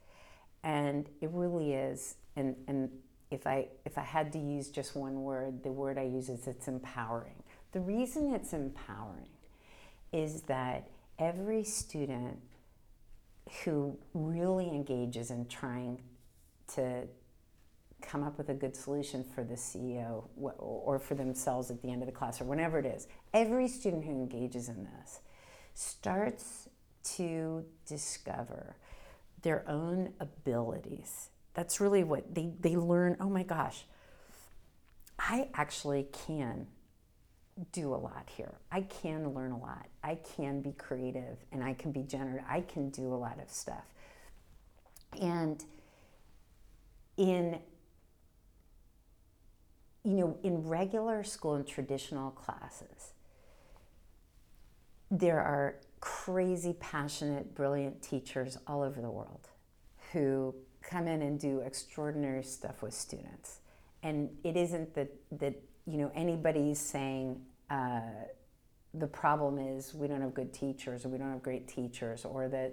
And 0.64 1.08
it 1.20 1.30
really 1.32 1.72
is. 1.72 2.16
And, 2.36 2.56
and 2.66 2.90
if, 3.30 3.46
I, 3.46 3.68
if 3.84 3.98
I 3.98 4.02
had 4.02 4.32
to 4.32 4.38
use 4.38 4.68
just 4.68 4.96
one 4.96 5.22
word, 5.22 5.62
the 5.62 5.70
word 5.70 5.98
I 5.98 6.04
use 6.04 6.28
is 6.28 6.46
it's 6.46 6.68
empowering. 6.68 7.42
The 7.72 7.80
reason 7.80 8.34
it's 8.34 8.52
empowering 8.52 9.28
is 10.12 10.42
that 10.42 10.88
every 11.18 11.64
student 11.64 12.38
who 13.64 13.96
really 14.14 14.68
engages 14.68 15.30
in 15.30 15.46
trying 15.46 16.00
to 16.74 17.06
come 18.00 18.22
up 18.22 18.38
with 18.38 18.48
a 18.48 18.54
good 18.54 18.76
solution 18.76 19.24
for 19.24 19.44
the 19.44 19.54
CEO 19.54 20.24
or 20.36 20.98
for 20.98 21.14
themselves 21.14 21.70
at 21.70 21.82
the 21.82 21.90
end 21.90 22.02
of 22.02 22.06
the 22.06 22.12
class 22.12 22.40
or 22.40 22.44
whenever 22.44 22.78
it 22.78 22.86
is, 22.86 23.08
every 23.34 23.68
student 23.68 24.04
who 24.04 24.12
engages 24.12 24.68
in 24.68 24.84
this 24.84 25.20
starts 25.74 26.68
to 27.02 27.64
discover 27.86 28.76
their 29.42 29.68
own 29.68 30.12
abilities. 30.20 31.30
That's 31.54 31.80
really 31.80 32.04
what 32.04 32.34
they, 32.34 32.52
they 32.60 32.76
learn. 32.76 33.16
Oh 33.20 33.28
my 33.28 33.42
gosh, 33.42 33.84
I 35.18 35.48
actually 35.54 36.06
can 36.26 36.66
do 37.72 37.92
a 37.92 37.96
lot 37.96 38.28
here. 38.36 38.54
I 38.70 38.82
can 38.82 39.34
learn 39.34 39.52
a 39.52 39.58
lot. 39.58 39.86
I 40.02 40.16
can 40.36 40.60
be 40.60 40.72
creative 40.72 41.38
and 41.50 41.62
I 41.62 41.74
can 41.74 41.92
be 41.92 42.02
generative. 42.02 42.44
I 42.48 42.60
can 42.60 42.90
do 42.90 43.12
a 43.12 43.16
lot 43.16 43.38
of 43.40 43.50
stuff. 43.50 43.84
And 45.20 45.64
in 47.16 47.58
you 50.08 50.14
know, 50.14 50.38
in 50.42 50.66
regular 50.66 51.22
school 51.22 51.54
and 51.54 51.66
traditional 51.66 52.30
classes, 52.30 53.12
there 55.10 55.38
are 55.38 55.74
crazy, 56.00 56.74
passionate, 56.80 57.54
brilliant 57.54 58.00
teachers 58.00 58.56
all 58.66 58.82
over 58.82 59.02
the 59.02 59.10
world 59.10 59.48
who 60.12 60.54
come 60.80 61.06
in 61.06 61.20
and 61.20 61.38
do 61.38 61.60
extraordinary 61.60 62.42
stuff 62.42 62.80
with 62.80 62.94
students. 62.94 63.60
And 64.02 64.30
it 64.44 64.56
isn't 64.56 64.94
that, 64.94 65.12
that 65.32 65.60
you 65.86 65.98
know, 65.98 66.10
anybody's 66.14 66.78
saying 66.78 67.42
uh, 67.68 68.00
the 68.94 69.06
problem 69.06 69.58
is 69.58 69.92
we 69.92 70.08
don't 70.08 70.22
have 70.22 70.32
good 70.32 70.54
teachers 70.54 71.04
or 71.04 71.10
we 71.10 71.18
don't 71.18 71.32
have 71.32 71.42
great 71.42 71.68
teachers 71.68 72.24
or 72.24 72.48
that 72.48 72.72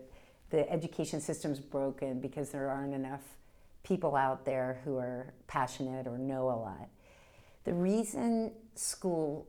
the 0.52 0.72
education 0.72 1.20
system's 1.20 1.60
broken 1.60 2.22
because 2.22 2.52
there 2.52 2.70
aren't 2.70 2.94
enough 2.94 3.24
people 3.84 4.16
out 4.16 4.46
there 4.46 4.80
who 4.86 4.98
are 4.98 5.34
passionate 5.48 6.08
or 6.08 6.18
know 6.18 6.46
a 6.50 6.56
lot. 6.56 6.88
The 7.66 7.74
reason 7.74 8.52
school, 8.76 9.48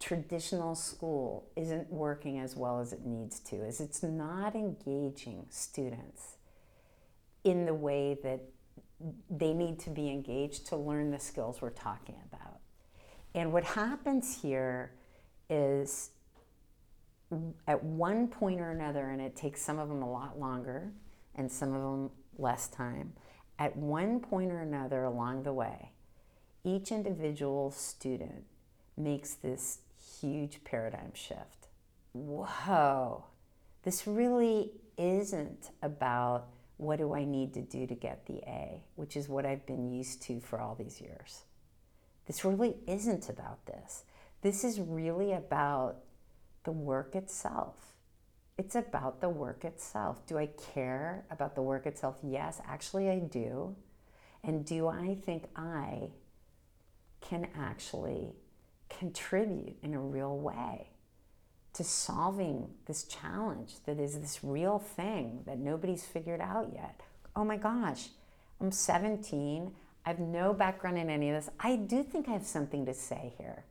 traditional 0.00 0.74
school, 0.74 1.48
isn't 1.56 1.90
working 1.90 2.38
as 2.38 2.56
well 2.56 2.80
as 2.80 2.92
it 2.92 3.06
needs 3.06 3.38
to 3.40 3.56
is 3.56 3.80
it's 3.80 4.02
not 4.02 4.54
engaging 4.54 5.46
students 5.50 6.36
in 7.44 7.64
the 7.64 7.74
way 7.74 8.18
that 8.22 8.40
they 9.30 9.52
need 9.52 9.78
to 9.80 9.90
be 9.90 10.10
engaged 10.10 10.66
to 10.68 10.76
learn 10.76 11.10
the 11.10 11.18
skills 11.18 11.60
we're 11.62 11.70
talking 11.70 12.16
about. 12.32 12.58
And 13.34 13.52
what 13.52 13.64
happens 13.64 14.40
here 14.42 14.92
is 15.50 16.10
at 17.66 17.82
one 17.82 18.28
point 18.28 18.60
or 18.60 18.70
another, 18.70 19.10
and 19.10 19.20
it 19.20 19.36
takes 19.36 19.60
some 19.60 19.78
of 19.78 19.88
them 19.88 20.02
a 20.02 20.10
lot 20.10 20.38
longer 20.38 20.92
and 21.34 21.50
some 21.50 21.72
of 21.72 21.82
them 21.82 22.10
less 22.38 22.68
time, 22.68 23.12
at 23.58 23.76
one 23.76 24.20
point 24.20 24.50
or 24.50 24.60
another 24.60 25.04
along 25.04 25.42
the 25.42 25.52
way, 25.52 25.90
each 26.64 26.90
individual 26.90 27.70
student 27.70 28.44
makes 28.96 29.34
this 29.34 29.78
huge 30.20 30.64
paradigm 30.64 31.12
shift. 31.14 31.68
Whoa, 32.12 33.24
this 33.82 34.06
really 34.06 34.72
isn't 34.96 35.70
about 35.82 36.46
what 36.76 36.98
do 36.98 37.14
I 37.14 37.24
need 37.24 37.54
to 37.54 37.62
do 37.62 37.86
to 37.86 37.94
get 37.94 38.26
the 38.26 38.38
A, 38.46 38.82
which 38.96 39.16
is 39.16 39.28
what 39.28 39.46
I've 39.46 39.66
been 39.66 39.92
used 39.92 40.22
to 40.22 40.40
for 40.40 40.60
all 40.60 40.74
these 40.74 41.00
years. 41.00 41.42
This 42.26 42.44
really 42.44 42.76
isn't 42.86 43.28
about 43.28 43.66
this. 43.66 44.04
This 44.42 44.64
is 44.64 44.80
really 44.80 45.32
about 45.32 45.96
the 46.64 46.72
work 46.72 47.14
itself. 47.14 47.74
It's 48.56 48.74
about 48.74 49.20
the 49.20 49.28
work 49.28 49.64
itself. 49.64 50.26
Do 50.26 50.38
I 50.38 50.46
care 50.74 51.24
about 51.30 51.54
the 51.54 51.62
work 51.62 51.86
itself? 51.86 52.16
Yes, 52.22 52.60
actually, 52.66 53.10
I 53.10 53.18
do. 53.18 53.74
And 54.42 54.64
do 54.64 54.88
I 54.88 55.16
think 55.24 55.44
I 55.56 56.10
can 57.28 57.48
actually 57.58 58.34
contribute 58.88 59.76
in 59.82 59.94
a 59.94 60.00
real 60.00 60.36
way 60.38 60.88
to 61.72 61.82
solving 61.82 62.68
this 62.86 63.04
challenge 63.04 63.74
that 63.86 63.98
is 63.98 64.18
this 64.20 64.40
real 64.42 64.78
thing 64.78 65.42
that 65.46 65.58
nobody's 65.58 66.04
figured 66.04 66.40
out 66.40 66.70
yet? 66.72 67.00
Oh 67.34 67.44
my 67.44 67.56
gosh, 67.56 68.08
I'm 68.60 68.70
17. 68.70 69.72
I 70.06 70.08
have 70.08 70.20
no 70.20 70.52
background 70.52 70.98
in 70.98 71.10
any 71.10 71.30
of 71.30 71.36
this. 71.36 71.52
I 71.58 71.76
do 71.76 72.02
think 72.02 72.28
I 72.28 72.32
have 72.32 72.46
something 72.46 72.86
to 72.86 72.94
say 72.94 73.32
here. 73.38 73.64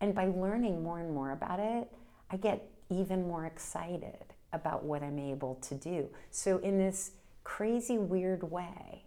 And 0.00 0.14
by 0.14 0.26
learning 0.26 0.82
more 0.82 0.98
and 0.98 1.12
more 1.12 1.32
about 1.32 1.60
it, 1.60 1.88
I 2.30 2.36
get 2.36 2.68
even 2.88 3.26
more 3.26 3.46
excited 3.46 4.24
about 4.52 4.84
what 4.84 5.02
I'm 5.02 5.18
able 5.18 5.56
to 5.56 5.74
do. 5.74 6.08
So, 6.30 6.58
in 6.58 6.78
this 6.78 7.12
crazy, 7.44 7.98
weird 7.98 8.42
way, 8.50 9.04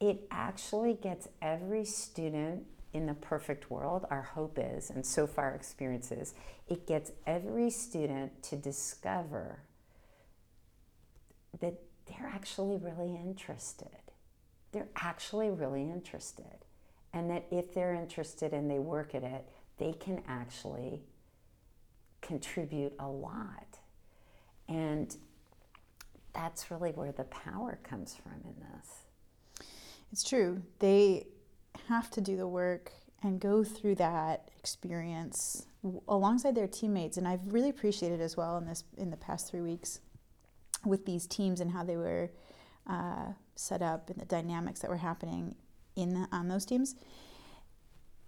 it 0.00 0.26
actually 0.30 0.94
gets 0.94 1.28
every 1.40 1.84
student 1.84 2.64
in 2.92 3.06
the 3.06 3.14
perfect 3.14 3.70
world, 3.70 4.06
our 4.10 4.22
hope 4.22 4.58
is, 4.60 4.90
and 4.90 5.04
so 5.04 5.26
far 5.26 5.54
experiences, 5.54 6.34
it 6.68 6.86
gets 6.86 7.12
every 7.26 7.70
student 7.70 8.42
to 8.44 8.56
discover 8.56 9.60
that 11.60 11.74
they're 12.06 12.30
actually 12.34 12.76
really 12.76 13.14
interested 13.16 13.88
they're 14.72 14.88
actually 14.96 15.50
really 15.50 15.82
interested. 15.82 16.64
And 17.12 17.30
that 17.30 17.44
if 17.50 17.74
they're 17.74 17.94
interested 17.94 18.52
and 18.54 18.70
they 18.70 18.78
work 18.78 19.14
at 19.14 19.22
it, 19.22 19.46
they 19.78 19.92
can 19.92 20.22
actually 20.26 21.02
contribute 22.22 22.94
a 22.98 23.08
lot. 23.08 23.78
And 24.68 25.14
that's 26.32 26.70
really 26.70 26.92
where 26.92 27.12
the 27.12 27.24
power 27.24 27.78
comes 27.82 28.14
from 28.14 28.40
in 28.44 28.54
this. 28.60 29.66
It's 30.10 30.24
true. 30.24 30.62
They 30.78 31.26
have 31.88 32.10
to 32.10 32.20
do 32.20 32.36
the 32.36 32.46
work 32.46 32.92
and 33.22 33.40
go 33.40 33.62
through 33.62 33.94
that 33.96 34.50
experience 34.58 35.66
alongside 36.08 36.54
their 36.54 36.68
teammates 36.68 37.16
and 37.16 37.26
I've 37.26 37.52
really 37.52 37.70
appreciated 37.70 38.20
as 38.20 38.36
well 38.36 38.56
in 38.58 38.66
this 38.66 38.84
in 38.96 39.10
the 39.10 39.16
past 39.16 39.50
3 39.50 39.60
weeks 39.60 40.00
with 40.84 41.06
these 41.06 41.26
teams 41.26 41.60
and 41.60 41.70
how 41.70 41.84
they 41.84 41.96
were 41.96 42.30
uh, 42.88 43.32
set 43.54 43.82
up 43.82 44.10
and 44.10 44.20
the 44.20 44.24
dynamics 44.24 44.80
that 44.80 44.90
were 44.90 44.96
happening 44.96 45.54
in 45.96 46.14
the, 46.14 46.28
on 46.32 46.48
those 46.48 46.64
teams, 46.64 46.96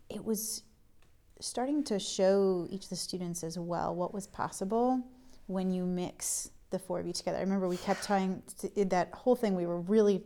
it 0.08 0.24
was 0.24 0.62
starting 1.40 1.82
to 1.84 1.98
show 1.98 2.66
each 2.70 2.84
of 2.84 2.90
the 2.90 2.96
students 2.96 3.42
as 3.42 3.58
well 3.58 3.94
what 3.94 4.14
was 4.14 4.26
possible 4.26 5.02
when 5.46 5.70
you 5.70 5.84
mix 5.84 6.50
the 6.70 6.78
four 6.78 7.00
of 7.00 7.06
you 7.06 7.12
together. 7.12 7.38
I 7.38 7.40
remember 7.40 7.68
we 7.68 7.76
kept 7.76 8.04
trying 8.04 8.42
to, 8.60 8.84
that 8.86 9.12
whole 9.12 9.36
thing. 9.36 9.54
We 9.54 9.66
were 9.66 9.80
really 9.80 10.22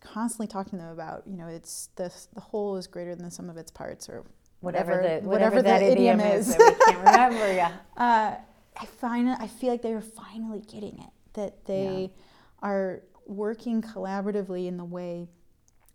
constantly 0.00 0.46
talking 0.46 0.78
to 0.78 0.84
them 0.84 0.92
about. 0.92 1.22
You 1.26 1.36
know, 1.36 1.46
it's 1.46 1.90
the 1.96 2.12
the 2.34 2.40
whole 2.40 2.76
is 2.76 2.86
greater 2.86 3.14
than 3.14 3.24
the 3.24 3.30
sum 3.30 3.50
of 3.50 3.56
its 3.56 3.70
parts, 3.70 4.08
or 4.08 4.24
whatever, 4.60 4.96
whatever 4.96 5.20
the 5.20 5.26
whatever, 5.26 5.56
whatever 5.56 5.62
that 5.62 5.82
idiom, 5.82 6.20
idiom 6.20 6.38
is. 6.38 6.48
is. 6.48 6.56
that 6.56 6.76
we 6.78 6.84
can't 6.92 6.98
remember. 7.06 7.52
Yeah. 7.52 7.72
Uh, 7.96 8.36
I 8.76 8.86
find 8.86 9.28
I 9.28 9.46
feel 9.46 9.70
like 9.70 9.82
they 9.82 9.92
are 9.92 10.00
finally 10.00 10.60
getting 10.60 10.98
it. 10.98 11.10
That 11.34 11.64
they 11.66 12.10
yeah. 12.12 12.68
are 12.68 13.02
working 13.26 13.80
collaboratively 13.80 14.66
in 14.66 14.76
the 14.76 14.84
way 14.84 15.28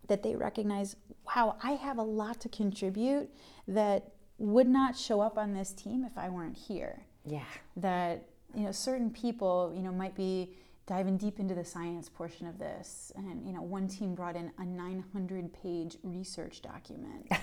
that 0.08 0.22
they 0.22 0.36
recognize, 0.36 0.96
wow, 1.26 1.56
I 1.62 1.72
have 1.72 1.98
a 1.98 2.02
lot 2.02 2.40
to 2.42 2.48
contribute 2.48 3.28
that 3.68 4.12
would 4.38 4.68
not 4.68 4.96
show 4.96 5.20
up 5.20 5.38
on 5.38 5.52
this 5.52 5.72
team 5.72 6.04
if 6.04 6.16
I 6.16 6.28
weren't 6.28 6.56
here. 6.56 7.02
Yeah. 7.24 7.44
That, 7.76 8.28
you 8.54 8.64
know, 8.64 8.72
certain 8.72 9.10
people, 9.10 9.72
you 9.74 9.82
know, 9.82 9.92
might 9.92 10.14
be 10.14 10.54
diving 10.86 11.16
deep 11.16 11.40
into 11.40 11.52
the 11.52 11.64
science 11.64 12.08
portion 12.08 12.46
of 12.46 12.58
this 12.60 13.10
and 13.16 13.44
you 13.44 13.52
know 13.52 13.60
one 13.60 13.88
team 13.88 14.14
brought 14.14 14.36
in 14.36 14.52
a 14.58 14.64
900 14.64 15.52
page 15.52 15.96
research 16.02 16.62
document. 16.62 17.28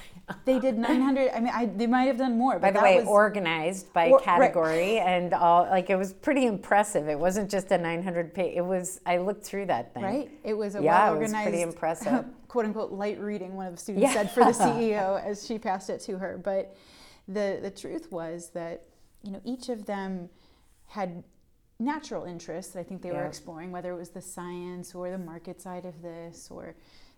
They 0.46 0.58
did 0.58 0.78
900 0.78 1.32
i 1.36 1.40
mean 1.42 1.52
I, 1.54 1.66
they 1.66 1.86
might 1.86 2.06
have 2.06 2.18
done 2.18 2.38
more 2.38 2.58
by 2.58 2.72
the 2.72 2.80
way 2.80 3.00
was, 3.00 3.08
organized 3.08 3.92
by 3.92 4.10
or, 4.10 4.20
category 4.20 4.98
right. 4.98 5.06
and 5.06 5.34
all 5.34 5.64
like 5.64 5.90
it 5.90 5.98
was 5.98 6.14
pretty 6.14 6.46
impressive. 6.46 7.10
It 7.10 7.20
wasn't 7.20 7.52
just 7.52 7.72
a 7.72 7.78
900 7.78 8.34
page 8.34 8.54
it 8.56 8.62
was 8.62 9.02
i 9.06 9.18
looked 9.18 9.44
through 9.44 9.66
that 9.66 9.94
thing. 9.94 10.04
Right? 10.04 10.32
It 10.44 10.54
was 10.54 10.76
a 10.76 10.82
yeah, 10.82 11.10
well 11.10 11.16
organized 11.16 11.44
pretty 11.44 11.62
impressive. 11.62 12.26
quote 12.48 12.66
unquote 12.66 12.92
light 12.92 13.20
reading 13.20 13.56
one 13.56 13.68
of 13.68 13.76
the 13.76 13.82
students 13.82 14.08
yeah. 14.08 14.14
said 14.14 14.32
for 14.32 14.46
the 14.46 14.52
ceo 14.64 15.22
as 15.22 15.46
she 15.46 15.60
passed 15.60 15.90
it 15.90 16.00
to 16.02 16.18
her. 16.18 16.40
But 16.42 16.78
the 17.28 17.60
the 17.62 17.72
truth 17.72 18.10
was 18.10 18.52
that 18.52 18.86
you 19.24 19.32
know 19.32 19.42
each 19.44 19.68
of 19.68 19.86
them 19.86 20.30
had 20.88 21.24
natural 21.80 22.24
interests 22.26 22.74
that 22.74 22.80
I 22.80 22.84
think 22.84 23.02
they 23.02 23.10
yeah. 23.10 23.16
were 23.22 23.26
exploring, 23.26 23.72
whether 23.72 23.92
it 23.92 23.98
was 23.98 24.10
the 24.10 24.22
science 24.22 24.94
or 24.96 25.10
the 25.10 25.18
market 25.18 25.62
side 25.62 25.86
of 25.86 26.02
this 26.02 26.50
or 26.52 26.76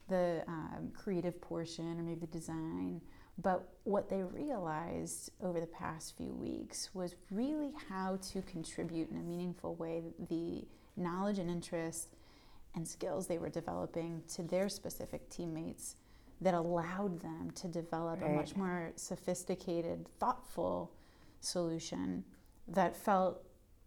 the 0.07 0.43
um, 0.47 0.91
creative 0.93 1.39
portion 1.41 1.99
or 1.99 2.03
maybe 2.03 2.21
the 2.21 2.27
design. 2.27 3.01
But 3.37 3.67
what 3.83 4.09
they 4.09 4.23
realized 4.23 5.31
over 5.43 5.59
the 5.59 5.65
past 5.67 6.15
few 6.15 6.33
weeks 6.33 6.89
was 6.93 7.15
really 7.31 7.73
how 7.89 8.17
to 8.31 8.41
contribute 8.43 9.09
in 9.11 9.17
a 9.17 9.23
meaningful 9.23 9.75
way 9.75 10.03
the 10.29 10.65
knowledge 10.95 11.39
and 11.39 11.49
interest 11.49 12.15
and 12.75 12.87
skills 12.87 13.27
they 13.27 13.37
were 13.37 13.49
developing 13.49 14.21
to 14.35 14.43
their 14.43 14.69
specific 14.69 15.29
teammates 15.29 15.95
that 16.41 16.53
allowed 16.53 17.19
them 17.21 17.51
to 17.55 17.67
develop 17.67 18.21
Right. 18.21 18.31
a 18.31 18.33
much 18.35 18.55
more 18.55 18.91
sophisticated, 18.95 20.07
thoughtful 20.19 20.91
solution 21.39 22.23
that 22.67 22.95
felt 22.95 23.43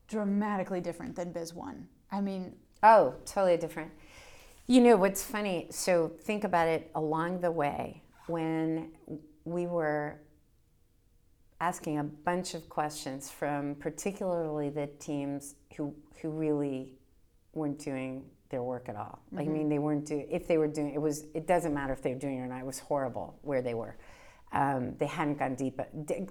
dramatically 0.09 0.81
different 0.81 1.15
than 1.15 1.33
Biz 1.33 1.55
One. 1.55 1.87
I 2.11 2.21
mean, 2.21 2.55
Oh, 2.83 3.15
totally 3.25 3.57
different. 3.57 3.91
You 4.67 4.81
know 4.81 4.97
what's 4.97 5.23
funny? 5.23 5.69
So 5.71 6.13
think 6.23 6.45
about 6.45 6.69
it 6.69 6.91
along 6.95 7.41
the 7.41 7.51
way 7.51 8.03
when 8.27 8.91
we 9.45 9.67
were 9.67 10.21
asking 11.61 11.99
a 11.99 12.05
bunch 12.05 12.55
of 12.55 12.69
questions 12.69 13.31
from 13.31 13.75
particularly 13.77 14.71
the 14.71 14.87
teams 14.99 15.57
who 15.77 15.95
who 16.21 16.31
really 16.31 16.95
weren't 17.55 17.79
doing 17.79 18.25
their 18.51 18.63
work 18.63 18.89
at 18.89 18.97
all. 18.97 19.21
Like 19.33 19.43
I 19.43 19.45
mm-hmm. 19.45 19.59
mean, 19.59 19.69
they 19.69 19.79
weren't 19.79 20.07
doing. 20.07 20.29
If 20.31 20.47
they 20.47 20.59
were 20.59 20.69
doing, 20.69 20.93
it 20.95 21.01
was. 21.01 21.25
It 21.35 21.47
doesn't 21.47 21.75
matter 21.75 21.93
if 21.93 22.03
they 22.03 22.13
were 22.13 22.19
doing 22.19 22.39
it 22.39 22.41
or 22.43 22.47
not. 22.47 22.61
It 22.61 22.67
was 22.67 22.79
horrible 22.79 23.39
where 23.43 23.63
they 23.63 23.75
were. 23.75 23.97
Um, 24.53 24.95
they 24.99 25.07
hadn't 25.07 25.39
gone 25.39 25.55
deep. 25.57 25.79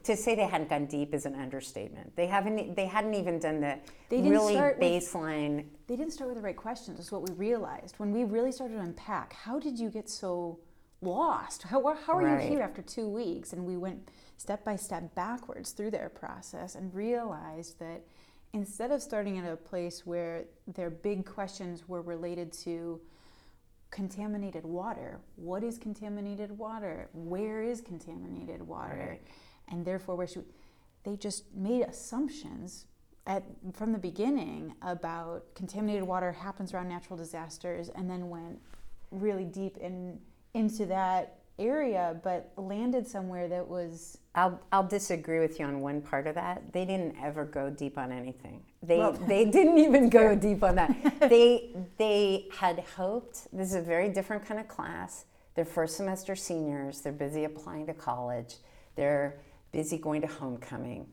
To 0.04 0.18
say 0.18 0.34
they 0.34 0.48
hadn't 0.48 0.70
gone 0.70 0.88
deep 0.88 1.14
is 1.14 1.26
an 1.28 1.36
understatement. 1.36 2.16
They 2.16 2.26
haven't. 2.26 2.76
They 2.76 2.88
hadn't 2.88 3.14
even 3.14 3.40
done 3.40 3.62
the 3.62 3.78
really 4.10 4.54
start 4.54 4.80
with- 4.80 4.88
baseline. 4.92 5.66
they 5.88 5.96
didn't 5.96 6.14
start 6.14 6.30
with 6.30 6.38
the 6.38 6.44
right 6.44 6.58
questions. 6.58 7.00
Is 7.00 7.12
what 7.12 7.22
we 7.28 7.34
realized 7.36 7.96
when 8.00 8.12
we 8.12 8.24
really 8.24 8.52
started 8.52 8.76
to 8.76 8.80
unpack. 8.82 9.34
How 9.34 9.60
did 9.60 9.78
you 9.78 9.90
get 9.92 10.10
so 10.10 10.58
lost? 11.02 11.62
How 11.64 11.94
how 11.94 12.14
are 12.18 12.24
Right. 12.24 12.44
you 12.46 12.50
here 12.58 12.62
after 12.64 12.82
two 12.82 13.08
weeks? 13.08 13.54
And 13.54 13.66
we 13.68 13.78
went 13.78 14.10
step 14.38 14.64
by 14.66 14.78
step 14.78 15.14
backwards 15.14 15.72
through 15.72 15.92
their 15.92 16.10
process 16.10 16.74
and 16.74 16.92
realized 16.96 17.78
that 17.80 18.02
instead 18.54 18.92
of 18.92 19.04
starting 19.04 19.38
at 19.38 19.52
a 19.52 19.56
place 19.58 20.08
where 20.08 20.46
their 20.66 20.90
big 20.90 21.24
questions 21.24 21.88
were 21.88 22.02
related 22.02 22.52
to 22.52 23.00
contaminated 23.92 24.66
water. 24.66 25.20
What 25.36 25.64
is 25.64 25.78
contaminated 25.78 26.52
water? 26.52 27.10
Where 27.14 27.64
is 27.64 27.82
contaminated 27.82 28.62
water? 28.62 29.08
Right. 29.12 29.22
And 29.70 29.86
therefore, 29.86 30.16
where 30.16 30.28
should 30.28 30.46
they 31.04 31.16
just 31.16 31.54
made 31.56 31.84
assumptions 31.84 32.86
at 33.26 33.44
from 33.74 33.92
the 33.92 33.98
beginning 34.00 34.74
about 34.82 35.54
contaminated 35.56 36.04
water 36.04 36.32
happens 36.32 36.74
around 36.74 36.90
natural 36.90 37.18
disasters, 37.18 37.90
and 37.90 38.10
then 38.10 38.30
went 38.30 38.60
really 39.12 39.46
deep 39.46 39.78
in 39.78 40.20
into 40.54 40.86
that 40.86 41.40
area, 41.60 42.20
but 42.24 42.52
landed 42.58 43.08
somewhere 43.08 43.48
that 43.48 43.68
was 43.68 44.18
I'll, 44.36 44.60
I'll 44.72 44.88
disagree 44.88 45.40
with 45.40 45.60
you 45.60 45.66
on 45.66 45.82
one 45.82 46.02
part 46.02 46.28
of 46.28 46.36
that. 46.36 46.72
They 46.72 46.86
didn't 46.86 47.16
ever 47.22 47.44
go 47.44 47.70
deep 47.72 47.98
on 47.98 48.12
anything. 48.12 48.62
They, 48.84 49.00
Well- 49.00 49.14
they 49.14 49.46
didn't 49.46 49.78
even 49.88 50.10
go 50.10 50.36
deep 50.36 50.64
on 50.64 50.76
that. 50.76 50.96
They, 51.30 51.76
they 51.98 52.48
had 52.56 52.80
hoped, 52.96 53.48
this 53.52 53.70
is 53.70 53.76
a 53.76 53.82
very 53.82 54.10
different 54.10 54.46
kind 54.46 54.60
of 54.60 54.68
class. 54.68 55.26
They're 55.56 55.66
first 55.66 55.98
semester 55.98 56.36
seniors. 56.36 57.02
They're 57.02 57.12
busy 57.12 57.46
applying 57.46 57.88
to 57.88 57.94
college. 57.96 58.58
They're 58.96 59.40
busy 59.72 59.98
going 59.98 60.22
to 60.22 60.28
homecoming. 60.28 61.08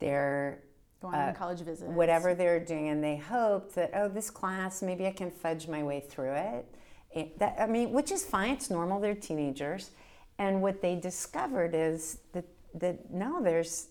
They're 0.00 0.58
going 1.00 1.14
Uh, 1.14 1.18
on 1.28 1.34
college 1.34 1.60
visits. 1.60 1.88
whatever 1.92 2.34
they're 2.34 2.58
doing, 2.58 2.88
and 2.88 3.02
they 3.04 3.16
hope 3.16 3.72
that 3.74 3.92
oh, 3.94 4.08
this 4.08 4.30
class 4.30 4.82
maybe 4.82 5.06
I 5.06 5.12
can 5.12 5.30
fudge 5.30 5.68
my 5.68 5.84
way 5.84 6.00
through 6.00 6.32
it. 6.32 6.66
It- 7.14 7.38
that, 7.38 7.56
I 7.58 7.66
mean, 7.66 7.92
which 7.92 8.10
is 8.10 8.24
fine. 8.24 8.50
It's 8.50 8.70
normal. 8.70 9.00
They're 9.00 9.14
teenagers, 9.14 9.90
and 10.38 10.60
what 10.62 10.82
they 10.82 10.96
discovered 10.96 11.74
is 11.74 12.18
that 12.32 12.44
that 12.74 13.10
no, 13.10 13.42
there's 13.42 13.88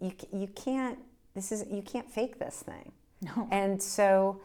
you 0.00 0.12
you 0.32 0.48
can't. 0.48 0.98
This 1.34 1.52
is 1.52 1.64
you 1.70 1.82
can't 1.82 2.10
fake 2.10 2.38
this 2.38 2.62
thing. 2.62 2.92
No. 3.22 3.46
And 3.50 3.82
so, 3.82 4.40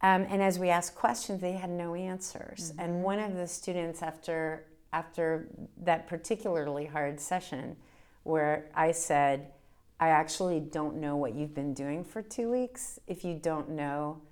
um, 0.00 0.26
and 0.30 0.42
as 0.42 0.58
we 0.58 0.70
asked 0.70 0.94
questions, 0.94 1.40
they 1.42 1.52
had 1.52 1.70
no 1.70 1.94
answers. 1.94 2.70
Mm-hmm. 2.72 2.80
And 2.80 3.02
one 3.02 3.18
of 3.18 3.34
the 3.34 3.46
students, 3.46 4.02
after 4.02 4.64
after 4.92 5.48
that 5.82 6.06
particularly 6.06 6.86
hard 6.86 7.20
session, 7.20 7.76
where 8.22 8.70
I 8.74 8.92
said, 8.92 9.52
"I 10.00 10.08
actually 10.08 10.60
don't 10.60 10.96
know 10.96 11.16
what 11.16 11.34
you've 11.34 11.54
been 11.54 11.74
doing 11.74 12.02
for 12.02 12.22
two 12.22 12.50
weeks. 12.50 12.98
If 13.06 13.24
you 13.24 13.34
don't 13.34 13.70
know 13.70 14.22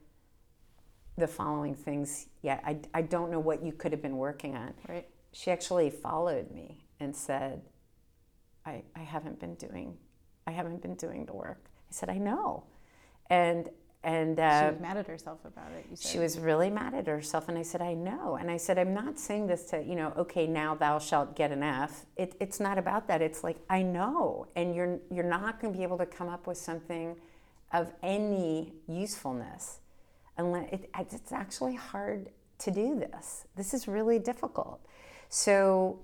the 1.16 1.26
following 1.26 1.74
things 1.74 2.26
yet, 2.42 2.62
I, 2.64 2.78
I 2.94 3.02
don't 3.02 3.30
know 3.30 3.40
what 3.40 3.62
you 3.64 3.72
could 3.72 3.92
have 3.92 4.02
been 4.02 4.16
working 4.16 4.56
on." 4.56 4.74
Right. 4.88 5.06
She 5.32 5.50
actually 5.50 5.90
followed 5.90 6.50
me 6.50 6.84
and 7.00 7.16
said, 7.16 7.62
I, 8.64 8.82
I 8.94 9.00
haven't 9.00 9.40
been 9.40 9.54
doing 9.54 9.96
I 10.46 10.50
haven't 10.50 10.82
been 10.82 10.94
doing 10.94 11.24
the 11.24 11.34
work. 11.34 11.66
I 11.66 11.92
said, 11.92 12.08
I 12.08 12.18
know. 12.18 12.64
And 13.30 13.68
and 14.04 14.38
she 14.38 14.42
uh, 14.42 14.72
was 14.72 14.80
mad 14.80 14.96
at 14.96 15.06
herself 15.06 15.38
about 15.44 15.70
it. 15.78 15.86
You 15.88 15.94
said. 15.94 16.10
she 16.10 16.18
was 16.18 16.36
really 16.36 16.70
mad 16.70 16.92
at 16.92 17.06
herself 17.06 17.48
and 17.48 17.56
I 17.56 17.62
said, 17.62 17.80
I 17.80 17.94
know. 17.94 18.34
And 18.34 18.50
I 18.50 18.56
said, 18.56 18.76
I'm 18.76 18.92
not 18.92 19.16
saying 19.20 19.46
this 19.46 19.66
to, 19.66 19.80
you 19.80 19.94
know, 19.94 20.12
okay, 20.16 20.48
now 20.48 20.74
thou 20.74 20.98
shalt 20.98 21.36
get 21.36 21.52
an 21.52 21.62
F. 21.62 22.06
It, 22.16 22.34
it's 22.40 22.58
not 22.58 22.78
about 22.78 23.06
that. 23.06 23.22
It's 23.22 23.44
like, 23.44 23.58
I 23.70 23.82
know. 23.82 24.48
And 24.56 24.74
you're 24.74 24.98
you're 25.10 25.24
not 25.24 25.60
gonna 25.60 25.76
be 25.76 25.84
able 25.84 25.98
to 25.98 26.06
come 26.06 26.28
up 26.28 26.48
with 26.48 26.58
something 26.58 27.16
of 27.72 27.92
any 28.02 28.74
usefulness 28.88 29.78
unless 30.38 30.72
it, 30.72 30.90
it's 30.98 31.32
actually 31.32 31.74
hard 31.74 32.28
to 32.58 32.70
do 32.70 32.98
this. 32.98 33.44
This 33.56 33.74
is 33.74 33.88
really 33.88 34.18
difficult. 34.18 34.80
So 35.28 35.98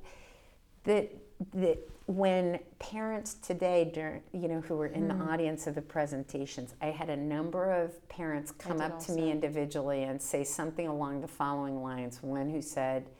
that 0.84 1.10
that 1.54 1.78
when 2.06 2.58
parents 2.78 3.34
today, 3.34 3.90
dur- 3.94 4.22
you 4.32 4.48
know, 4.48 4.62
who 4.62 4.76
were 4.76 4.86
in 4.86 5.08
the 5.08 5.14
audience 5.14 5.66
of 5.66 5.74
the 5.74 5.82
presentations, 5.82 6.74
I 6.80 6.86
had 6.86 7.10
a 7.10 7.16
number 7.16 7.70
of 7.70 8.08
parents 8.08 8.50
come 8.50 8.80
up 8.80 8.98
to 9.04 9.12
me 9.12 9.30
individually 9.30 10.04
and 10.04 10.20
say 10.20 10.42
something 10.42 10.88
along 10.88 11.20
the 11.20 11.28
following 11.28 11.82
lines. 11.82 12.22
One 12.22 12.48
who 12.48 12.62
said 12.62 13.10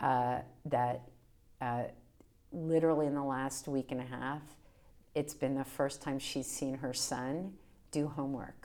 uh, 0.00 0.38
that 0.66 1.02
uh, 1.60 1.84
literally 2.52 3.06
in 3.06 3.14
the 3.14 3.24
last 3.24 3.66
week 3.66 3.90
and 3.90 4.00
a 4.00 4.04
half, 4.04 4.42
it's 5.14 5.34
been 5.34 5.56
the 5.56 5.64
first 5.64 6.00
time 6.00 6.20
she's 6.20 6.46
seen 6.46 6.74
her 6.74 6.94
son 6.94 7.54
do 7.90 8.06
homework 8.06 8.59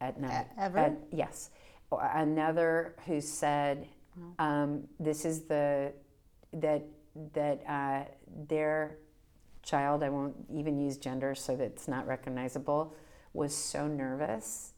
at 0.00 0.20
night. 0.20 0.46
ever? 0.58 0.78
At- 0.78 0.98
yes. 1.12 1.50
Another 1.90 2.94
who 3.06 3.20
said, 3.20 3.86
um, 4.38 4.86
"This 5.00 5.24
is 5.24 5.42
the 5.44 5.92
that 6.52 6.84
that 7.32 7.62
uh, 7.66 8.04
their 8.46 8.98
child. 9.62 10.02
I 10.02 10.10
won't 10.10 10.36
even 10.52 10.78
use 10.78 10.98
gender 10.98 11.34
so 11.34 11.56
that 11.56 11.64
it's 11.64 11.88
not 11.88 12.06
recognizable. 12.06 12.94
Was 13.32 13.54
so 13.54 13.86
nervous, 13.86 14.72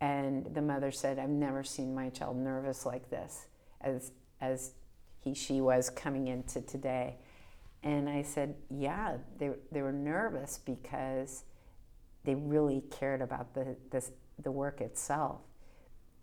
and 0.00 0.46
the 0.52 0.62
mother 0.62 0.90
said, 0.90 1.18
"I've 1.18 1.28
never 1.28 1.62
seen 1.62 1.94
my 1.94 2.08
child 2.10 2.36
nervous 2.36 2.84
like 2.84 3.08
this 3.08 3.46
as 3.80 4.10
as 4.40 4.72
he 5.20 5.34
she 5.34 5.60
was 5.60 5.90
coming 5.90 6.26
into 6.26 6.60
today." 6.60 7.18
And 7.84 8.08
I 8.08 8.22
said, 8.22 8.56
"Yeah, 8.68 9.18
they 9.38 9.50
they 9.70 9.82
were 9.82 9.92
nervous 9.92 10.58
because." 10.58 11.44
they 12.24 12.34
really 12.34 12.82
cared 12.90 13.20
about 13.20 13.54
the, 13.54 13.76
this, 13.90 14.12
the 14.38 14.50
work 14.50 14.80
itself. 14.80 15.40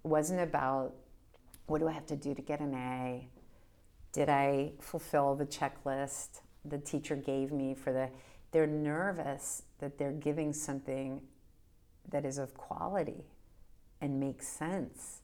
It 0.04 0.08
wasn't 0.08 0.42
about 0.42 0.94
what 1.68 1.80
do 1.80 1.88
I 1.88 1.92
have 1.92 2.06
to 2.08 2.16
do 2.16 2.34
to 2.34 2.42
get 2.42 2.60
an 2.60 2.74
A? 2.74 3.28
Did 4.12 4.30
I 4.30 4.72
fulfill 4.80 5.36
the 5.36 5.46
checklist 5.46 6.42
the 6.66 6.78
teacher 6.80 7.16
gave 7.16 7.52
me 7.52 7.74
for 7.76 7.94
the? 7.94 8.10
They're 8.52 8.68
nervous 8.68 9.64
that 9.80 9.98
they're 9.98 10.12
giving 10.12 10.54
something 10.54 11.22
that 12.10 12.26
is 12.26 12.38
of 12.40 12.56
quality 12.56 13.24
and 14.02 14.20
makes 14.20 14.48
sense 14.48 15.22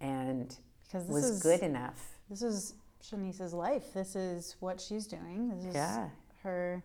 and 0.00 0.56
because 0.82 1.06
was 1.08 1.24
is 1.24 1.42
good 1.42 1.60
enough. 1.60 2.18
This 2.28 2.42
is 2.42 2.74
Shanice's 3.02 3.54
life. 3.54 3.94
This 3.94 4.14
is 4.16 4.56
what 4.60 4.80
she's 4.80 5.06
doing. 5.06 5.48
This 5.48 5.64
is 5.66 5.74
Yeah. 5.74 6.10
her 6.42 6.82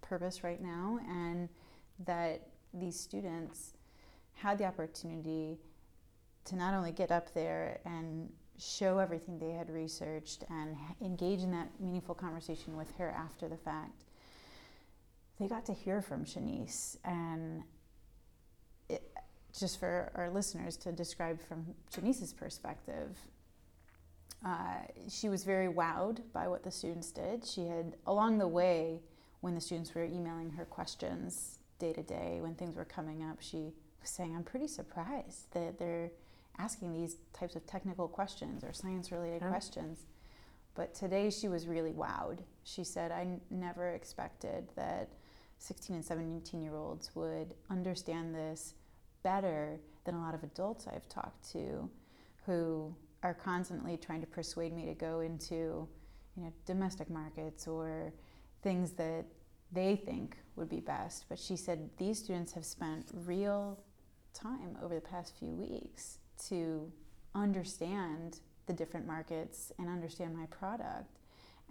purpose 0.00 0.42
right 0.42 0.60
now, 0.60 0.98
and 1.06 1.48
that 2.06 2.48
these 2.72 2.98
students 2.98 3.74
had 4.38 4.58
the 4.58 4.64
opportunity 4.64 5.58
to 6.44 6.56
not 6.56 6.74
only 6.74 6.92
get 6.92 7.10
up 7.10 7.34
there 7.34 7.80
and 7.84 8.30
show 8.58 8.98
everything 8.98 9.38
they 9.38 9.52
had 9.52 9.70
researched 9.70 10.44
and 10.48 10.76
engage 11.00 11.40
in 11.40 11.50
that 11.52 11.68
meaningful 11.80 12.14
conversation 12.14 12.76
with 12.76 12.90
her 12.96 13.10
after 13.10 13.48
the 13.48 13.56
fact. 13.56 14.04
They 15.38 15.46
got 15.46 15.64
to 15.66 15.72
hear 15.72 16.02
from 16.02 16.24
Shanice, 16.24 16.96
and 17.04 17.62
it, 18.88 19.02
just 19.56 19.78
for 19.78 20.10
our 20.14 20.30
listeners 20.30 20.76
to 20.78 20.92
describe 20.92 21.40
from 21.40 21.66
Shanice's 21.94 22.32
perspective, 22.32 23.16
uh, 24.44 24.80
she 25.08 25.28
was 25.28 25.44
very 25.44 25.68
wowed 25.68 26.20
by 26.32 26.48
what 26.48 26.64
the 26.64 26.70
students 26.70 27.12
did. 27.12 27.44
She 27.44 27.66
had, 27.66 27.96
along 28.06 28.38
the 28.38 28.48
way, 28.48 29.00
when 29.40 29.54
the 29.54 29.60
students 29.60 29.94
were 29.94 30.04
emailing 30.04 30.50
her 30.50 30.64
questions 30.64 31.58
day 31.78 31.92
to 31.92 32.02
day, 32.02 32.38
when 32.40 32.54
things 32.54 32.76
were 32.76 32.84
coming 32.84 33.22
up, 33.22 33.36
she 33.40 33.72
was 34.00 34.10
saying, 34.10 34.34
I'm 34.36 34.44
pretty 34.44 34.68
surprised 34.68 35.52
that 35.52 35.78
they're 35.78 36.10
asking 36.58 36.92
these 36.92 37.16
types 37.32 37.56
of 37.56 37.66
technical 37.66 38.08
questions 38.08 38.64
or 38.64 38.72
science 38.72 39.12
related 39.12 39.42
Yeah. 39.42 39.48
questions. 39.48 40.06
But 40.74 40.94
today 40.94 41.30
she 41.30 41.48
was 41.48 41.66
really 41.66 41.92
wowed. 41.92 42.40
She 42.64 42.84
said, 42.84 43.10
I 43.10 43.22
n- 43.22 43.40
never 43.50 43.88
expected 43.90 44.68
that 44.76 45.08
16 45.58 45.96
and 45.96 46.04
17 46.04 46.62
year 46.62 46.74
olds 46.76 47.14
would 47.16 47.54
understand 47.70 48.34
this 48.34 48.74
better 49.22 49.80
than 50.04 50.14
a 50.14 50.20
lot 50.20 50.34
of 50.34 50.42
adults 50.44 50.86
I've 50.86 51.08
talked 51.08 51.50
to 51.52 51.90
who 52.46 52.94
are 53.24 53.34
constantly 53.34 53.96
trying 53.96 54.20
to 54.20 54.26
persuade 54.28 54.72
me 54.72 54.84
to 54.86 54.94
go 54.94 55.20
into 55.20 55.88
you 56.36 56.44
know 56.44 56.52
domestic 56.66 57.10
markets 57.10 57.66
or 57.66 58.12
things 58.62 58.92
that 58.92 59.24
they 59.72 59.96
think 59.96 60.36
would 60.54 60.68
be 60.68 60.78
best 60.78 61.24
but 61.28 61.36
she 61.38 61.56
said 61.56 61.90
these 61.98 62.16
students 62.20 62.52
have 62.52 62.64
spent 62.64 63.10
real 63.26 63.76
time 64.40 64.76
over 64.82 64.94
the 64.94 65.00
past 65.00 65.34
few 65.38 65.50
weeks 65.50 66.18
to 66.48 66.90
understand 67.34 68.40
the 68.66 68.72
different 68.72 69.06
markets 69.06 69.72
and 69.78 69.88
understand 69.88 70.36
my 70.36 70.46
product 70.46 71.18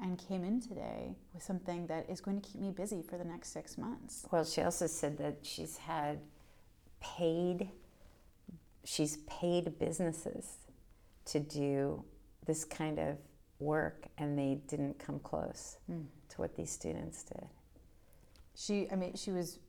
and 0.02 0.18
came 0.18 0.44
in 0.44 0.62
today 0.62 1.16
with 1.34 1.42
something 1.42 1.88
that 1.88 2.10
is 2.10 2.22
going 2.22 2.40
to 2.40 2.48
keep 2.48 2.62
me 2.62 2.72
busy 2.72 3.02
for 3.02 3.18
the 3.18 3.24
next 3.24 3.52
six 3.52 3.78
months 3.78 4.26
Well, 4.32 4.46
she 4.46 4.62
also 4.62 4.88
said 4.88 5.18
that 5.18 5.38
she's 5.42 5.78
had 5.78 6.20
paid, 7.00 7.70
she's 8.84 9.18
paid 9.28 9.80
businesses 9.80 10.58
to 11.26 11.40
do 11.40 12.04
this 12.46 12.64
kind 12.64 13.00
of 13.00 13.18
work, 13.60 14.08
and 14.18 14.38
they 14.38 14.60
didn't 14.68 15.00
come 15.00 15.20
close 15.20 15.78
hmm. 15.88 16.02
to 16.30 16.42
what 16.42 16.56
these 16.56 16.72
students 16.72 17.24
did. 17.24 17.48
She 18.60 18.88
i 18.92 18.96
mean 18.96 19.16
she 19.16 19.32
was 19.32 19.60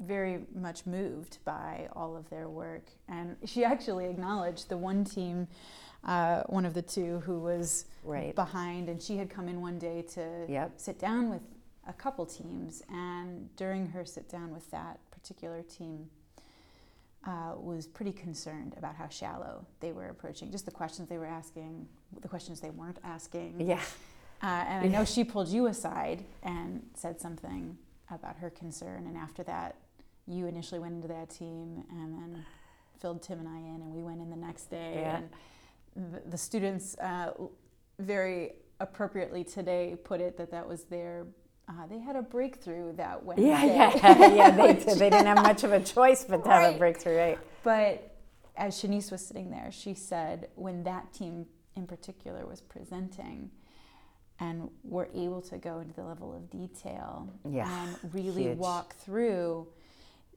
very 0.00 0.38
much 0.54 0.86
moved 0.86 1.38
by 1.44 1.88
all 1.94 2.16
of 2.16 2.28
their 2.30 2.48
work 2.48 2.84
and 3.08 3.36
she 3.44 3.64
actually 3.64 4.06
acknowledged 4.06 4.68
the 4.68 4.76
one 4.76 5.04
team 5.04 5.48
uh, 6.04 6.44
one 6.44 6.64
of 6.64 6.74
the 6.74 6.82
two 6.82 7.18
who 7.26 7.40
was 7.40 7.86
Right. 8.04 8.32
behind 8.34 8.88
and 8.88 9.02
she 9.02 9.16
had 9.16 9.28
come 9.28 9.48
in 9.48 9.60
one 9.60 9.78
day 9.80 10.02
to 10.14 10.46
Yep. 10.48 10.74
sit 10.76 10.98
down 11.00 11.28
with 11.28 11.42
a 11.88 11.92
couple 11.92 12.24
teams 12.24 12.82
and 12.88 13.54
during 13.56 13.86
her 13.88 14.04
sit 14.04 14.28
down 14.28 14.52
with 14.52 14.70
that 14.70 15.00
particular 15.10 15.62
team 15.62 16.08
uh, 17.26 17.54
was 17.56 17.86
pretty 17.88 18.12
concerned 18.12 18.74
about 18.78 18.94
how 18.94 19.08
shallow 19.08 19.66
they 19.80 19.90
were 19.90 20.08
approaching 20.08 20.52
just 20.52 20.64
the 20.64 20.70
questions 20.70 21.08
they 21.08 21.18
were 21.18 21.26
asking 21.26 21.88
the 22.22 22.28
questions 22.28 22.60
they 22.60 22.70
weren't 22.70 22.98
asking 23.02 23.60
Yeah. 23.60 23.80
uh, 24.42 24.46
and 24.46 24.84
I 24.84 24.88
know 24.88 25.04
she 25.04 25.24
pulled 25.24 25.48
you 25.48 25.66
aside 25.66 26.22
and 26.44 26.88
said 26.94 27.20
something 27.20 27.76
about 28.10 28.36
her 28.36 28.50
concern. 28.50 29.06
And 29.06 29.16
after 29.16 29.42
that, 29.44 29.76
you 30.26 30.46
initially 30.46 30.78
went 30.78 30.94
into 30.94 31.08
that 31.08 31.30
team 31.30 31.84
and 31.90 32.14
then 32.14 32.44
filled 33.00 33.22
Tim 33.22 33.38
and 33.38 33.48
I 33.48 33.58
in, 33.58 33.82
and 33.82 33.92
we 33.92 34.02
went 34.02 34.20
in 34.20 34.30
the 34.30 34.36
next 34.36 34.70
day. 34.70 34.94
Yeah. 34.96 35.20
And 35.96 36.14
the, 36.14 36.30
the 36.30 36.38
students 36.38 36.96
uh, 36.98 37.32
very 37.98 38.52
appropriately 38.80 39.44
today 39.44 39.96
put 40.04 40.20
it 40.20 40.36
that 40.36 40.50
that 40.50 40.66
was 40.68 40.84
their. 40.84 41.26
Uh, 41.68 41.86
they 41.86 41.98
had 41.98 42.16
a 42.16 42.22
breakthrough 42.22 42.94
that 42.96 43.22
Wednesday. 43.22 43.48
Yeah, 43.48 43.92
yeah, 43.94 44.34
yeah. 44.34 44.50
They, 44.50 44.72
Which- 44.74 44.84
they 44.98 45.10
didn't 45.10 45.26
have 45.26 45.42
much 45.42 45.64
of 45.64 45.72
a 45.72 45.80
choice 45.80 46.24
but 46.24 46.42
to 46.44 46.50
have 46.50 46.74
a 46.74 46.78
breakthrough, 46.78 47.16
right? 47.16 47.38
But 47.62 48.16
as 48.56 48.74
Shanice 48.82 49.12
was 49.12 49.24
sitting 49.24 49.50
there, 49.50 49.70
she 49.70 49.94
said 49.94 50.48
when 50.54 50.82
that 50.84 51.12
team 51.12 51.46
in 51.76 51.86
particular 51.86 52.46
was 52.46 52.60
presenting 52.62 53.50
and 54.40 54.70
were 54.84 55.08
able 55.14 55.40
to 55.42 55.58
go 55.58 55.80
into 55.80 55.94
the 55.94 56.04
level 56.04 56.32
of 56.34 56.48
detail 56.50 57.32
Yeah, 57.48 57.68
and 57.82 57.96
really 58.14 58.44
huge. 58.44 58.58
walk 58.58 58.94
through 58.96 59.66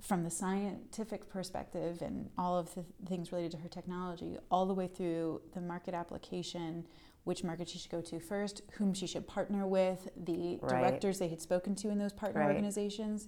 from 0.01 0.23
the 0.23 0.29
scientific 0.31 1.29
perspective 1.29 2.01
and 2.01 2.29
all 2.37 2.57
of 2.57 2.73
the 2.73 2.83
things 3.05 3.31
related 3.31 3.51
to 3.51 3.57
her 3.57 3.69
technology, 3.69 4.37
all 4.49 4.65
the 4.65 4.73
way 4.73 4.87
through 4.87 5.41
the 5.53 5.61
market 5.61 5.93
application, 5.93 6.87
which 7.23 7.43
market 7.43 7.69
she 7.69 7.77
should 7.77 7.91
go 7.91 8.01
to 8.01 8.19
first, 8.19 8.63
whom 8.73 8.93
she 8.95 9.05
should 9.05 9.27
partner 9.27 9.67
with, 9.67 10.09
the 10.25 10.57
Right. 10.61 10.69
directors 10.79 11.19
they 11.19 11.27
had 11.27 11.39
spoken 11.39 11.75
to 11.75 11.89
in 11.89 11.99
those 11.99 12.13
partner 12.13 12.41
Right. 12.41 12.47
organizations. 12.47 13.27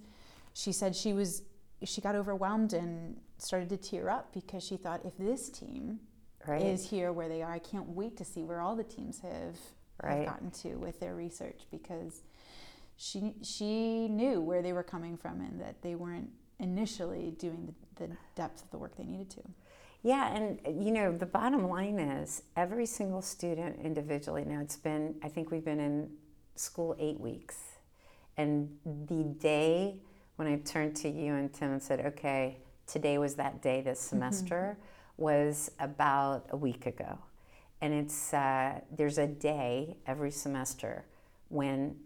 She 0.53 0.71
said 0.71 0.95
she 0.95 1.13
was 1.13 1.43
she 1.83 1.99
got 1.99 2.15
overwhelmed 2.15 2.71
and 2.71 3.19
started 3.37 3.67
to 3.67 3.75
tear 3.75 4.09
up 4.09 4.31
because 4.33 4.63
she 4.63 4.77
thought 4.77 5.05
if 5.05 5.17
this 5.17 5.49
team 5.49 5.99
Right. 6.47 6.61
is 6.61 6.89
here 6.89 7.11
where 7.11 7.27
they 7.27 7.43
are, 7.43 7.51
I 7.51 7.59
can't 7.59 7.89
wait 7.89 8.15
to 8.17 8.23
see 8.25 8.43
where 8.45 8.61
all 8.61 8.75
the 8.75 8.85
teams 8.85 9.19
have, 9.19 9.57
Right. 10.01 10.19
have 10.19 10.25
gotten 10.25 10.51
to 10.51 10.75
with 10.75 10.99
their 10.99 11.15
research 11.15 11.61
because 11.71 12.21
she 12.97 13.35
she 13.41 14.07
knew 14.07 14.41
where 14.41 14.61
they 14.61 14.73
were 14.73 14.83
coming 14.83 15.17
from 15.17 15.41
and 15.41 15.59
that 15.61 15.81
they 15.81 15.95
weren't 15.95 16.29
initially 16.59 17.31
doing 17.37 17.73
the, 17.97 18.07
the 18.07 18.17
depth 18.35 18.63
of 18.63 18.71
the 18.71 18.77
work 18.77 18.95
they 18.97 19.03
needed 19.03 19.29
to. 19.31 19.41
Yeah, 20.03 20.33
and 20.35 20.59
you 20.83 20.91
know, 20.91 21.17
the 21.17 21.25
bottom 21.25 21.69
line 21.69 21.97
is 21.97 22.43
every 22.57 22.85
single 22.85 23.21
student 23.21 23.79
individually, 23.81 24.43
now 24.45 24.59
it's 24.59 24.75
been, 24.75 25.15
I 25.23 25.29
think 25.29 25.49
we've 25.49 25.63
been 25.63 25.79
in 25.79 26.09
school 26.55 26.95
eight 26.99 27.19
weeks. 27.19 27.57
And 28.35 28.69
the 28.83 29.23
day 29.23 30.01
when 30.35 30.47
I 30.47 30.57
turned 30.57 30.95
to 30.97 31.09
you 31.09 31.35
and 31.35 31.53
Tim 31.53 31.71
and 31.71 31.81
said, 31.81 32.05
okay, 32.05 32.57
today 32.85 33.17
was 33.17 33.35
that 33.35 33.61
day 33.61 33.81
this 33.81 33.99
mm-hmm. 33.99 34.17
semester, 34.17 34.77
was 35.15 35.71
about 35.79 36.47
a 36.49 36.57
week 36.57 36.85
ago. 36.85 37.19
And 37.83 37.93
it's, 37.93 38.33
uh, 38.33 38.79
there's 38.95 39.17
a 39.17 39.27
day 39.27 39.97
every 40.07 40.31
semester 40.31 41.03
when 41.49 41.97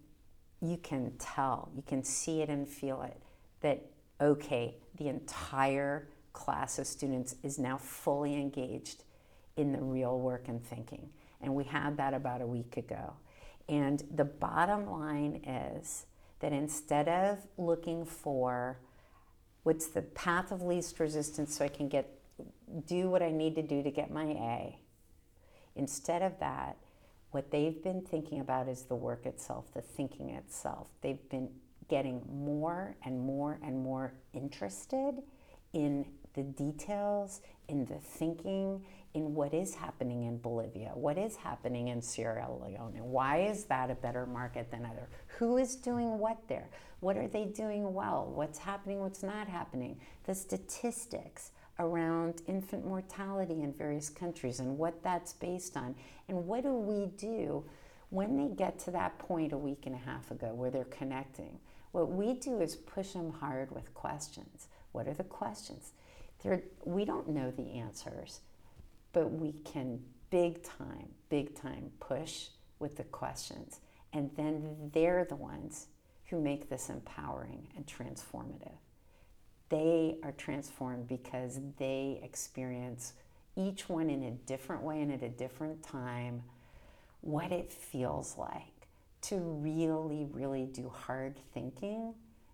you 0.59 0.77
can 0.77 1.13
tell, 1.19 1.69
you 1.75 1.83
can 1.85 2.03
see 2.03 2.41
it 2.41 2.49
and 2.49 2.67
feel 2.67 3.03
it 3.03 3.21
that, 3.61 3.85
okay, 4.19 4.73
the 4.97 5.07
entire 5.07 6.07
class 6.33 6.79
of 6.79 6.87
students 6.87 7.35
is 7.43 7.59
now 7.59 7.77
fully 7.77 8.33
engaged 8.33 9.03
in 9.55 9.71
the 9.71 9.79
real 9.79 10.19
work 10.19 10.47
and 10.47 10.65
thinking. 10.65 11.09
And 11.41 11.53
we 11.53 11.63
had 11.63 11.95
that 11.97 12.15
about 12.15 12.41
a 12.41 12.47
week 12.47 12.77
ago. 12.77 13.13
And 13.69 14.03
the 14.15 14.25
bottom 14.25 14.89
line 14.89 15.43
is 15.45 16.07
that 16.39 16.53
instead 16.53 17.07
of 17.07 17.37
looking 17.55 18.03
for 18.03 18.79
what's 19.61 19.85
the 19.85 20.01
path 20.01 20.51
of 20.51 20.63
least 20.63 20.99
resistance 20.99 21.55
so 21.55 21.63
I 21.63 21.67
can 21.67 21.87
get 21.87 22.09
do 22.87 23.11
what 23.11 23.21
I 23.21 23.29
need 23.29 23.53
to 23.55 23.61
do 23.61 23.83
to 23.83 23.91
get 23.91 24.09
my 24.09 24.25
A, 24.25 24.79
Instead 25.77 26.21
of 26.21 26.37
that, 26.39 26.77
what 27.31 27.51
they've 27.51 27.83
been 27.83 28.01
thinking 28.01 28.39
about 28.39 28.67
is 28.67 28.83
the 28.83 28.95
work 28.95 29.25
itself, 29.25 29.65
the 29.73 29.81
thinking 29.81 30.31
itself. 30.31 30.87
They've 31.01 31.29
been 31.29 31.49
getting 31.87 32.21
more 32.29 32.95
and 33.05 33.19
more 33.19 33.59
and 33.63 33.81
more 33.81 34.13
interested 34.33 35.21
in 35.73 36.05
the 36.33 36.43
details, 36.43 37.41
in 37.67 37.85
the 37.85 37.97
thinking, 37.99 38.83
in 39.13 39.33
what 39.33 39.53
is 39.53 39.73
happening 39.73 40.23
in 40.23 40.37
Bolivia, 40.37 40.91
what 40.93 41.17
is 41.17 41.35
happening 41.35 41.87
in 41.87 42.01
Sierra 42.01 42.47
Leone, 42.63 42.99
why 43.01 43.39
is 43.41 43.65
that 43.65 43.89
a 43.89 43.95
better 43.95 44.25
market 44.25 44.69
than 44.69 44.85
other? 44.85 45.09
Who 45.39 45.57
is 45.57 45.75
doing 45.75 46.19
what 46.19 46.37
there? 46.47 46.69
What 46.99 47.17
are 47.17 47.27
they 47.27 47.45
doing 47.45 47.93
well? 47.93 48.31
What's 48.33 48.59
happening, 48.59 48.99
what's 48.99 49.23
not 49.23 49.47
happening? 49.47 49.99
The 50.25 50.35
statistics 50.35 51.51
around 51.79 52.41
infant 52.47 52.85
mortality 52.85 53.61
in 53.61 53.73
various 53.73 54.09
countries 54.09 54.59
and 54.59 54.77
what 54.77 55.03
that's 55.03 55.33
based 55.33 55.77
on. 55.77 55.95
And 56.27 56.47
what 56.47 56.63
do 56.63 56.73
we 56.73 57.07
do 57.17 57.63
when 58.09 58.37
they 58.37 58.53
get 58.53 58.79
to 58.79 58.91
that 58.91 59.17
point 59.19 59.53
a 59.53 59.57
week 59.57 59.83
and 59.85 59.95
a 59.95 59.99
half 59.99 60.31
ago 60.31 60.53
where 60.53 60.71
they're 60.71 60.85
connecting? 60.85 61.59
What 61.91 62.11
we 62.11 62.33
do 62.33 62.61
is 62.61 62.75
push 62.75 63.11
them 63.11 63.31
hard 63.31 63.71
with 63.71 63.93
questions. 63.93 64.67
What 64.91 65.07
are 65.07 65.13
the 65.13 65.23
questions? 65.23 65.91
They're, 66.43 66.63
we 66.85 67.05
don't 67.05 67.29
know 67.29 67.51
the 67.51 67.71
answers, 67.73 68.41
but 69.13 69.31
we 69.31 69.53
can 69.63 69.99
big 70.29 70.63
time, 70.63 71.09
big 71.29 71.55
time 71.55 71.91
push 71.99 72.47
with 72.79 72.97
the 72.97 73.03
questions. 73.03 73.79
And 74.13 74.29
then 74.35 74.91
they're 74.93 75.25
the 75.25 75.35
ones 75.35 75.87
who 76.25 76.39
make 76.41 76.69
this 76.69 76.89
empowering 76.89 77.67
and 77.75 77.85
transformative 77.85 78.77
they 79.69 80.15
are 80.23 80.31
transformed 80.33 81.07
because 81.07 81.59
they 81.77 82.19
experience 82.23 83.13
each 83.55 83.89
one 83.89 84.09
in 84.09 84.23
a 84.23 84.31
different 84.31 84.83
way 84.83 85.01
and 85.01 85.11
at 85.11 85.23
a 85.23 85.29
different 85.29 85.81
time 85.83 86.43
what 87.21 87.51
it 87.51 87.71
feels 87.71 88.37
like 88.37 88.87
to 89.21 89.37
really, 89.37 90.27
really 90.31 90.65
do 90.65 90.89
hard 90.89 91.37
thinking 91.53 92.13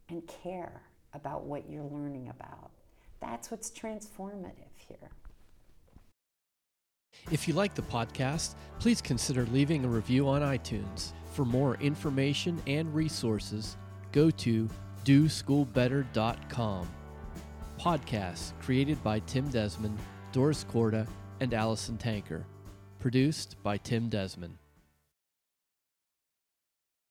and 0.10 0.26
care 0.28 0.82
about 1.14 1.44
what 1.44 1.70
you're 1.70 1.84
learning 1.84 2.30
about. 2.30 2.72
That's 3.20 3.52
what's 3.52 3.70
transformative 3.70 4.74
here. 4.78 5.12
If 7.32 7.48
you 7.48 7.54
like 7.54 7.76
the 7.76 7.84
podcast, 7.84 8.56
please 8.80 9.02
consider 9.02 9.46
leaving 9.52 9.86
a 9.86 9.88
review 9.88 10.28
on 10.28 10.42
iTunes. 10.42 11.14
For 11.34 11.46
more 11.46 11.76
information 11.76 12.62
and 12.68 12.94
resources, 12.94 13.78
go 14.12 14.30
to 14.32 14.68
doschoolbetter.com. 15.06 16.88
Podcasts 17.84 18.54
created 18.62 19.04
by 19.04 19.20
Tim 19.20 19.50
Desmond, 19.50 20.00
Doris 20.32 20.64
Korda, 20.72 21.06
and 21.42 21.54
Allison 21.54 21.98
Tanker. 21.98 22.46
Produced 23.00 23.62
by 23.62 23.76
Tim 23.76 24.08
Desmond. 24.08 24.58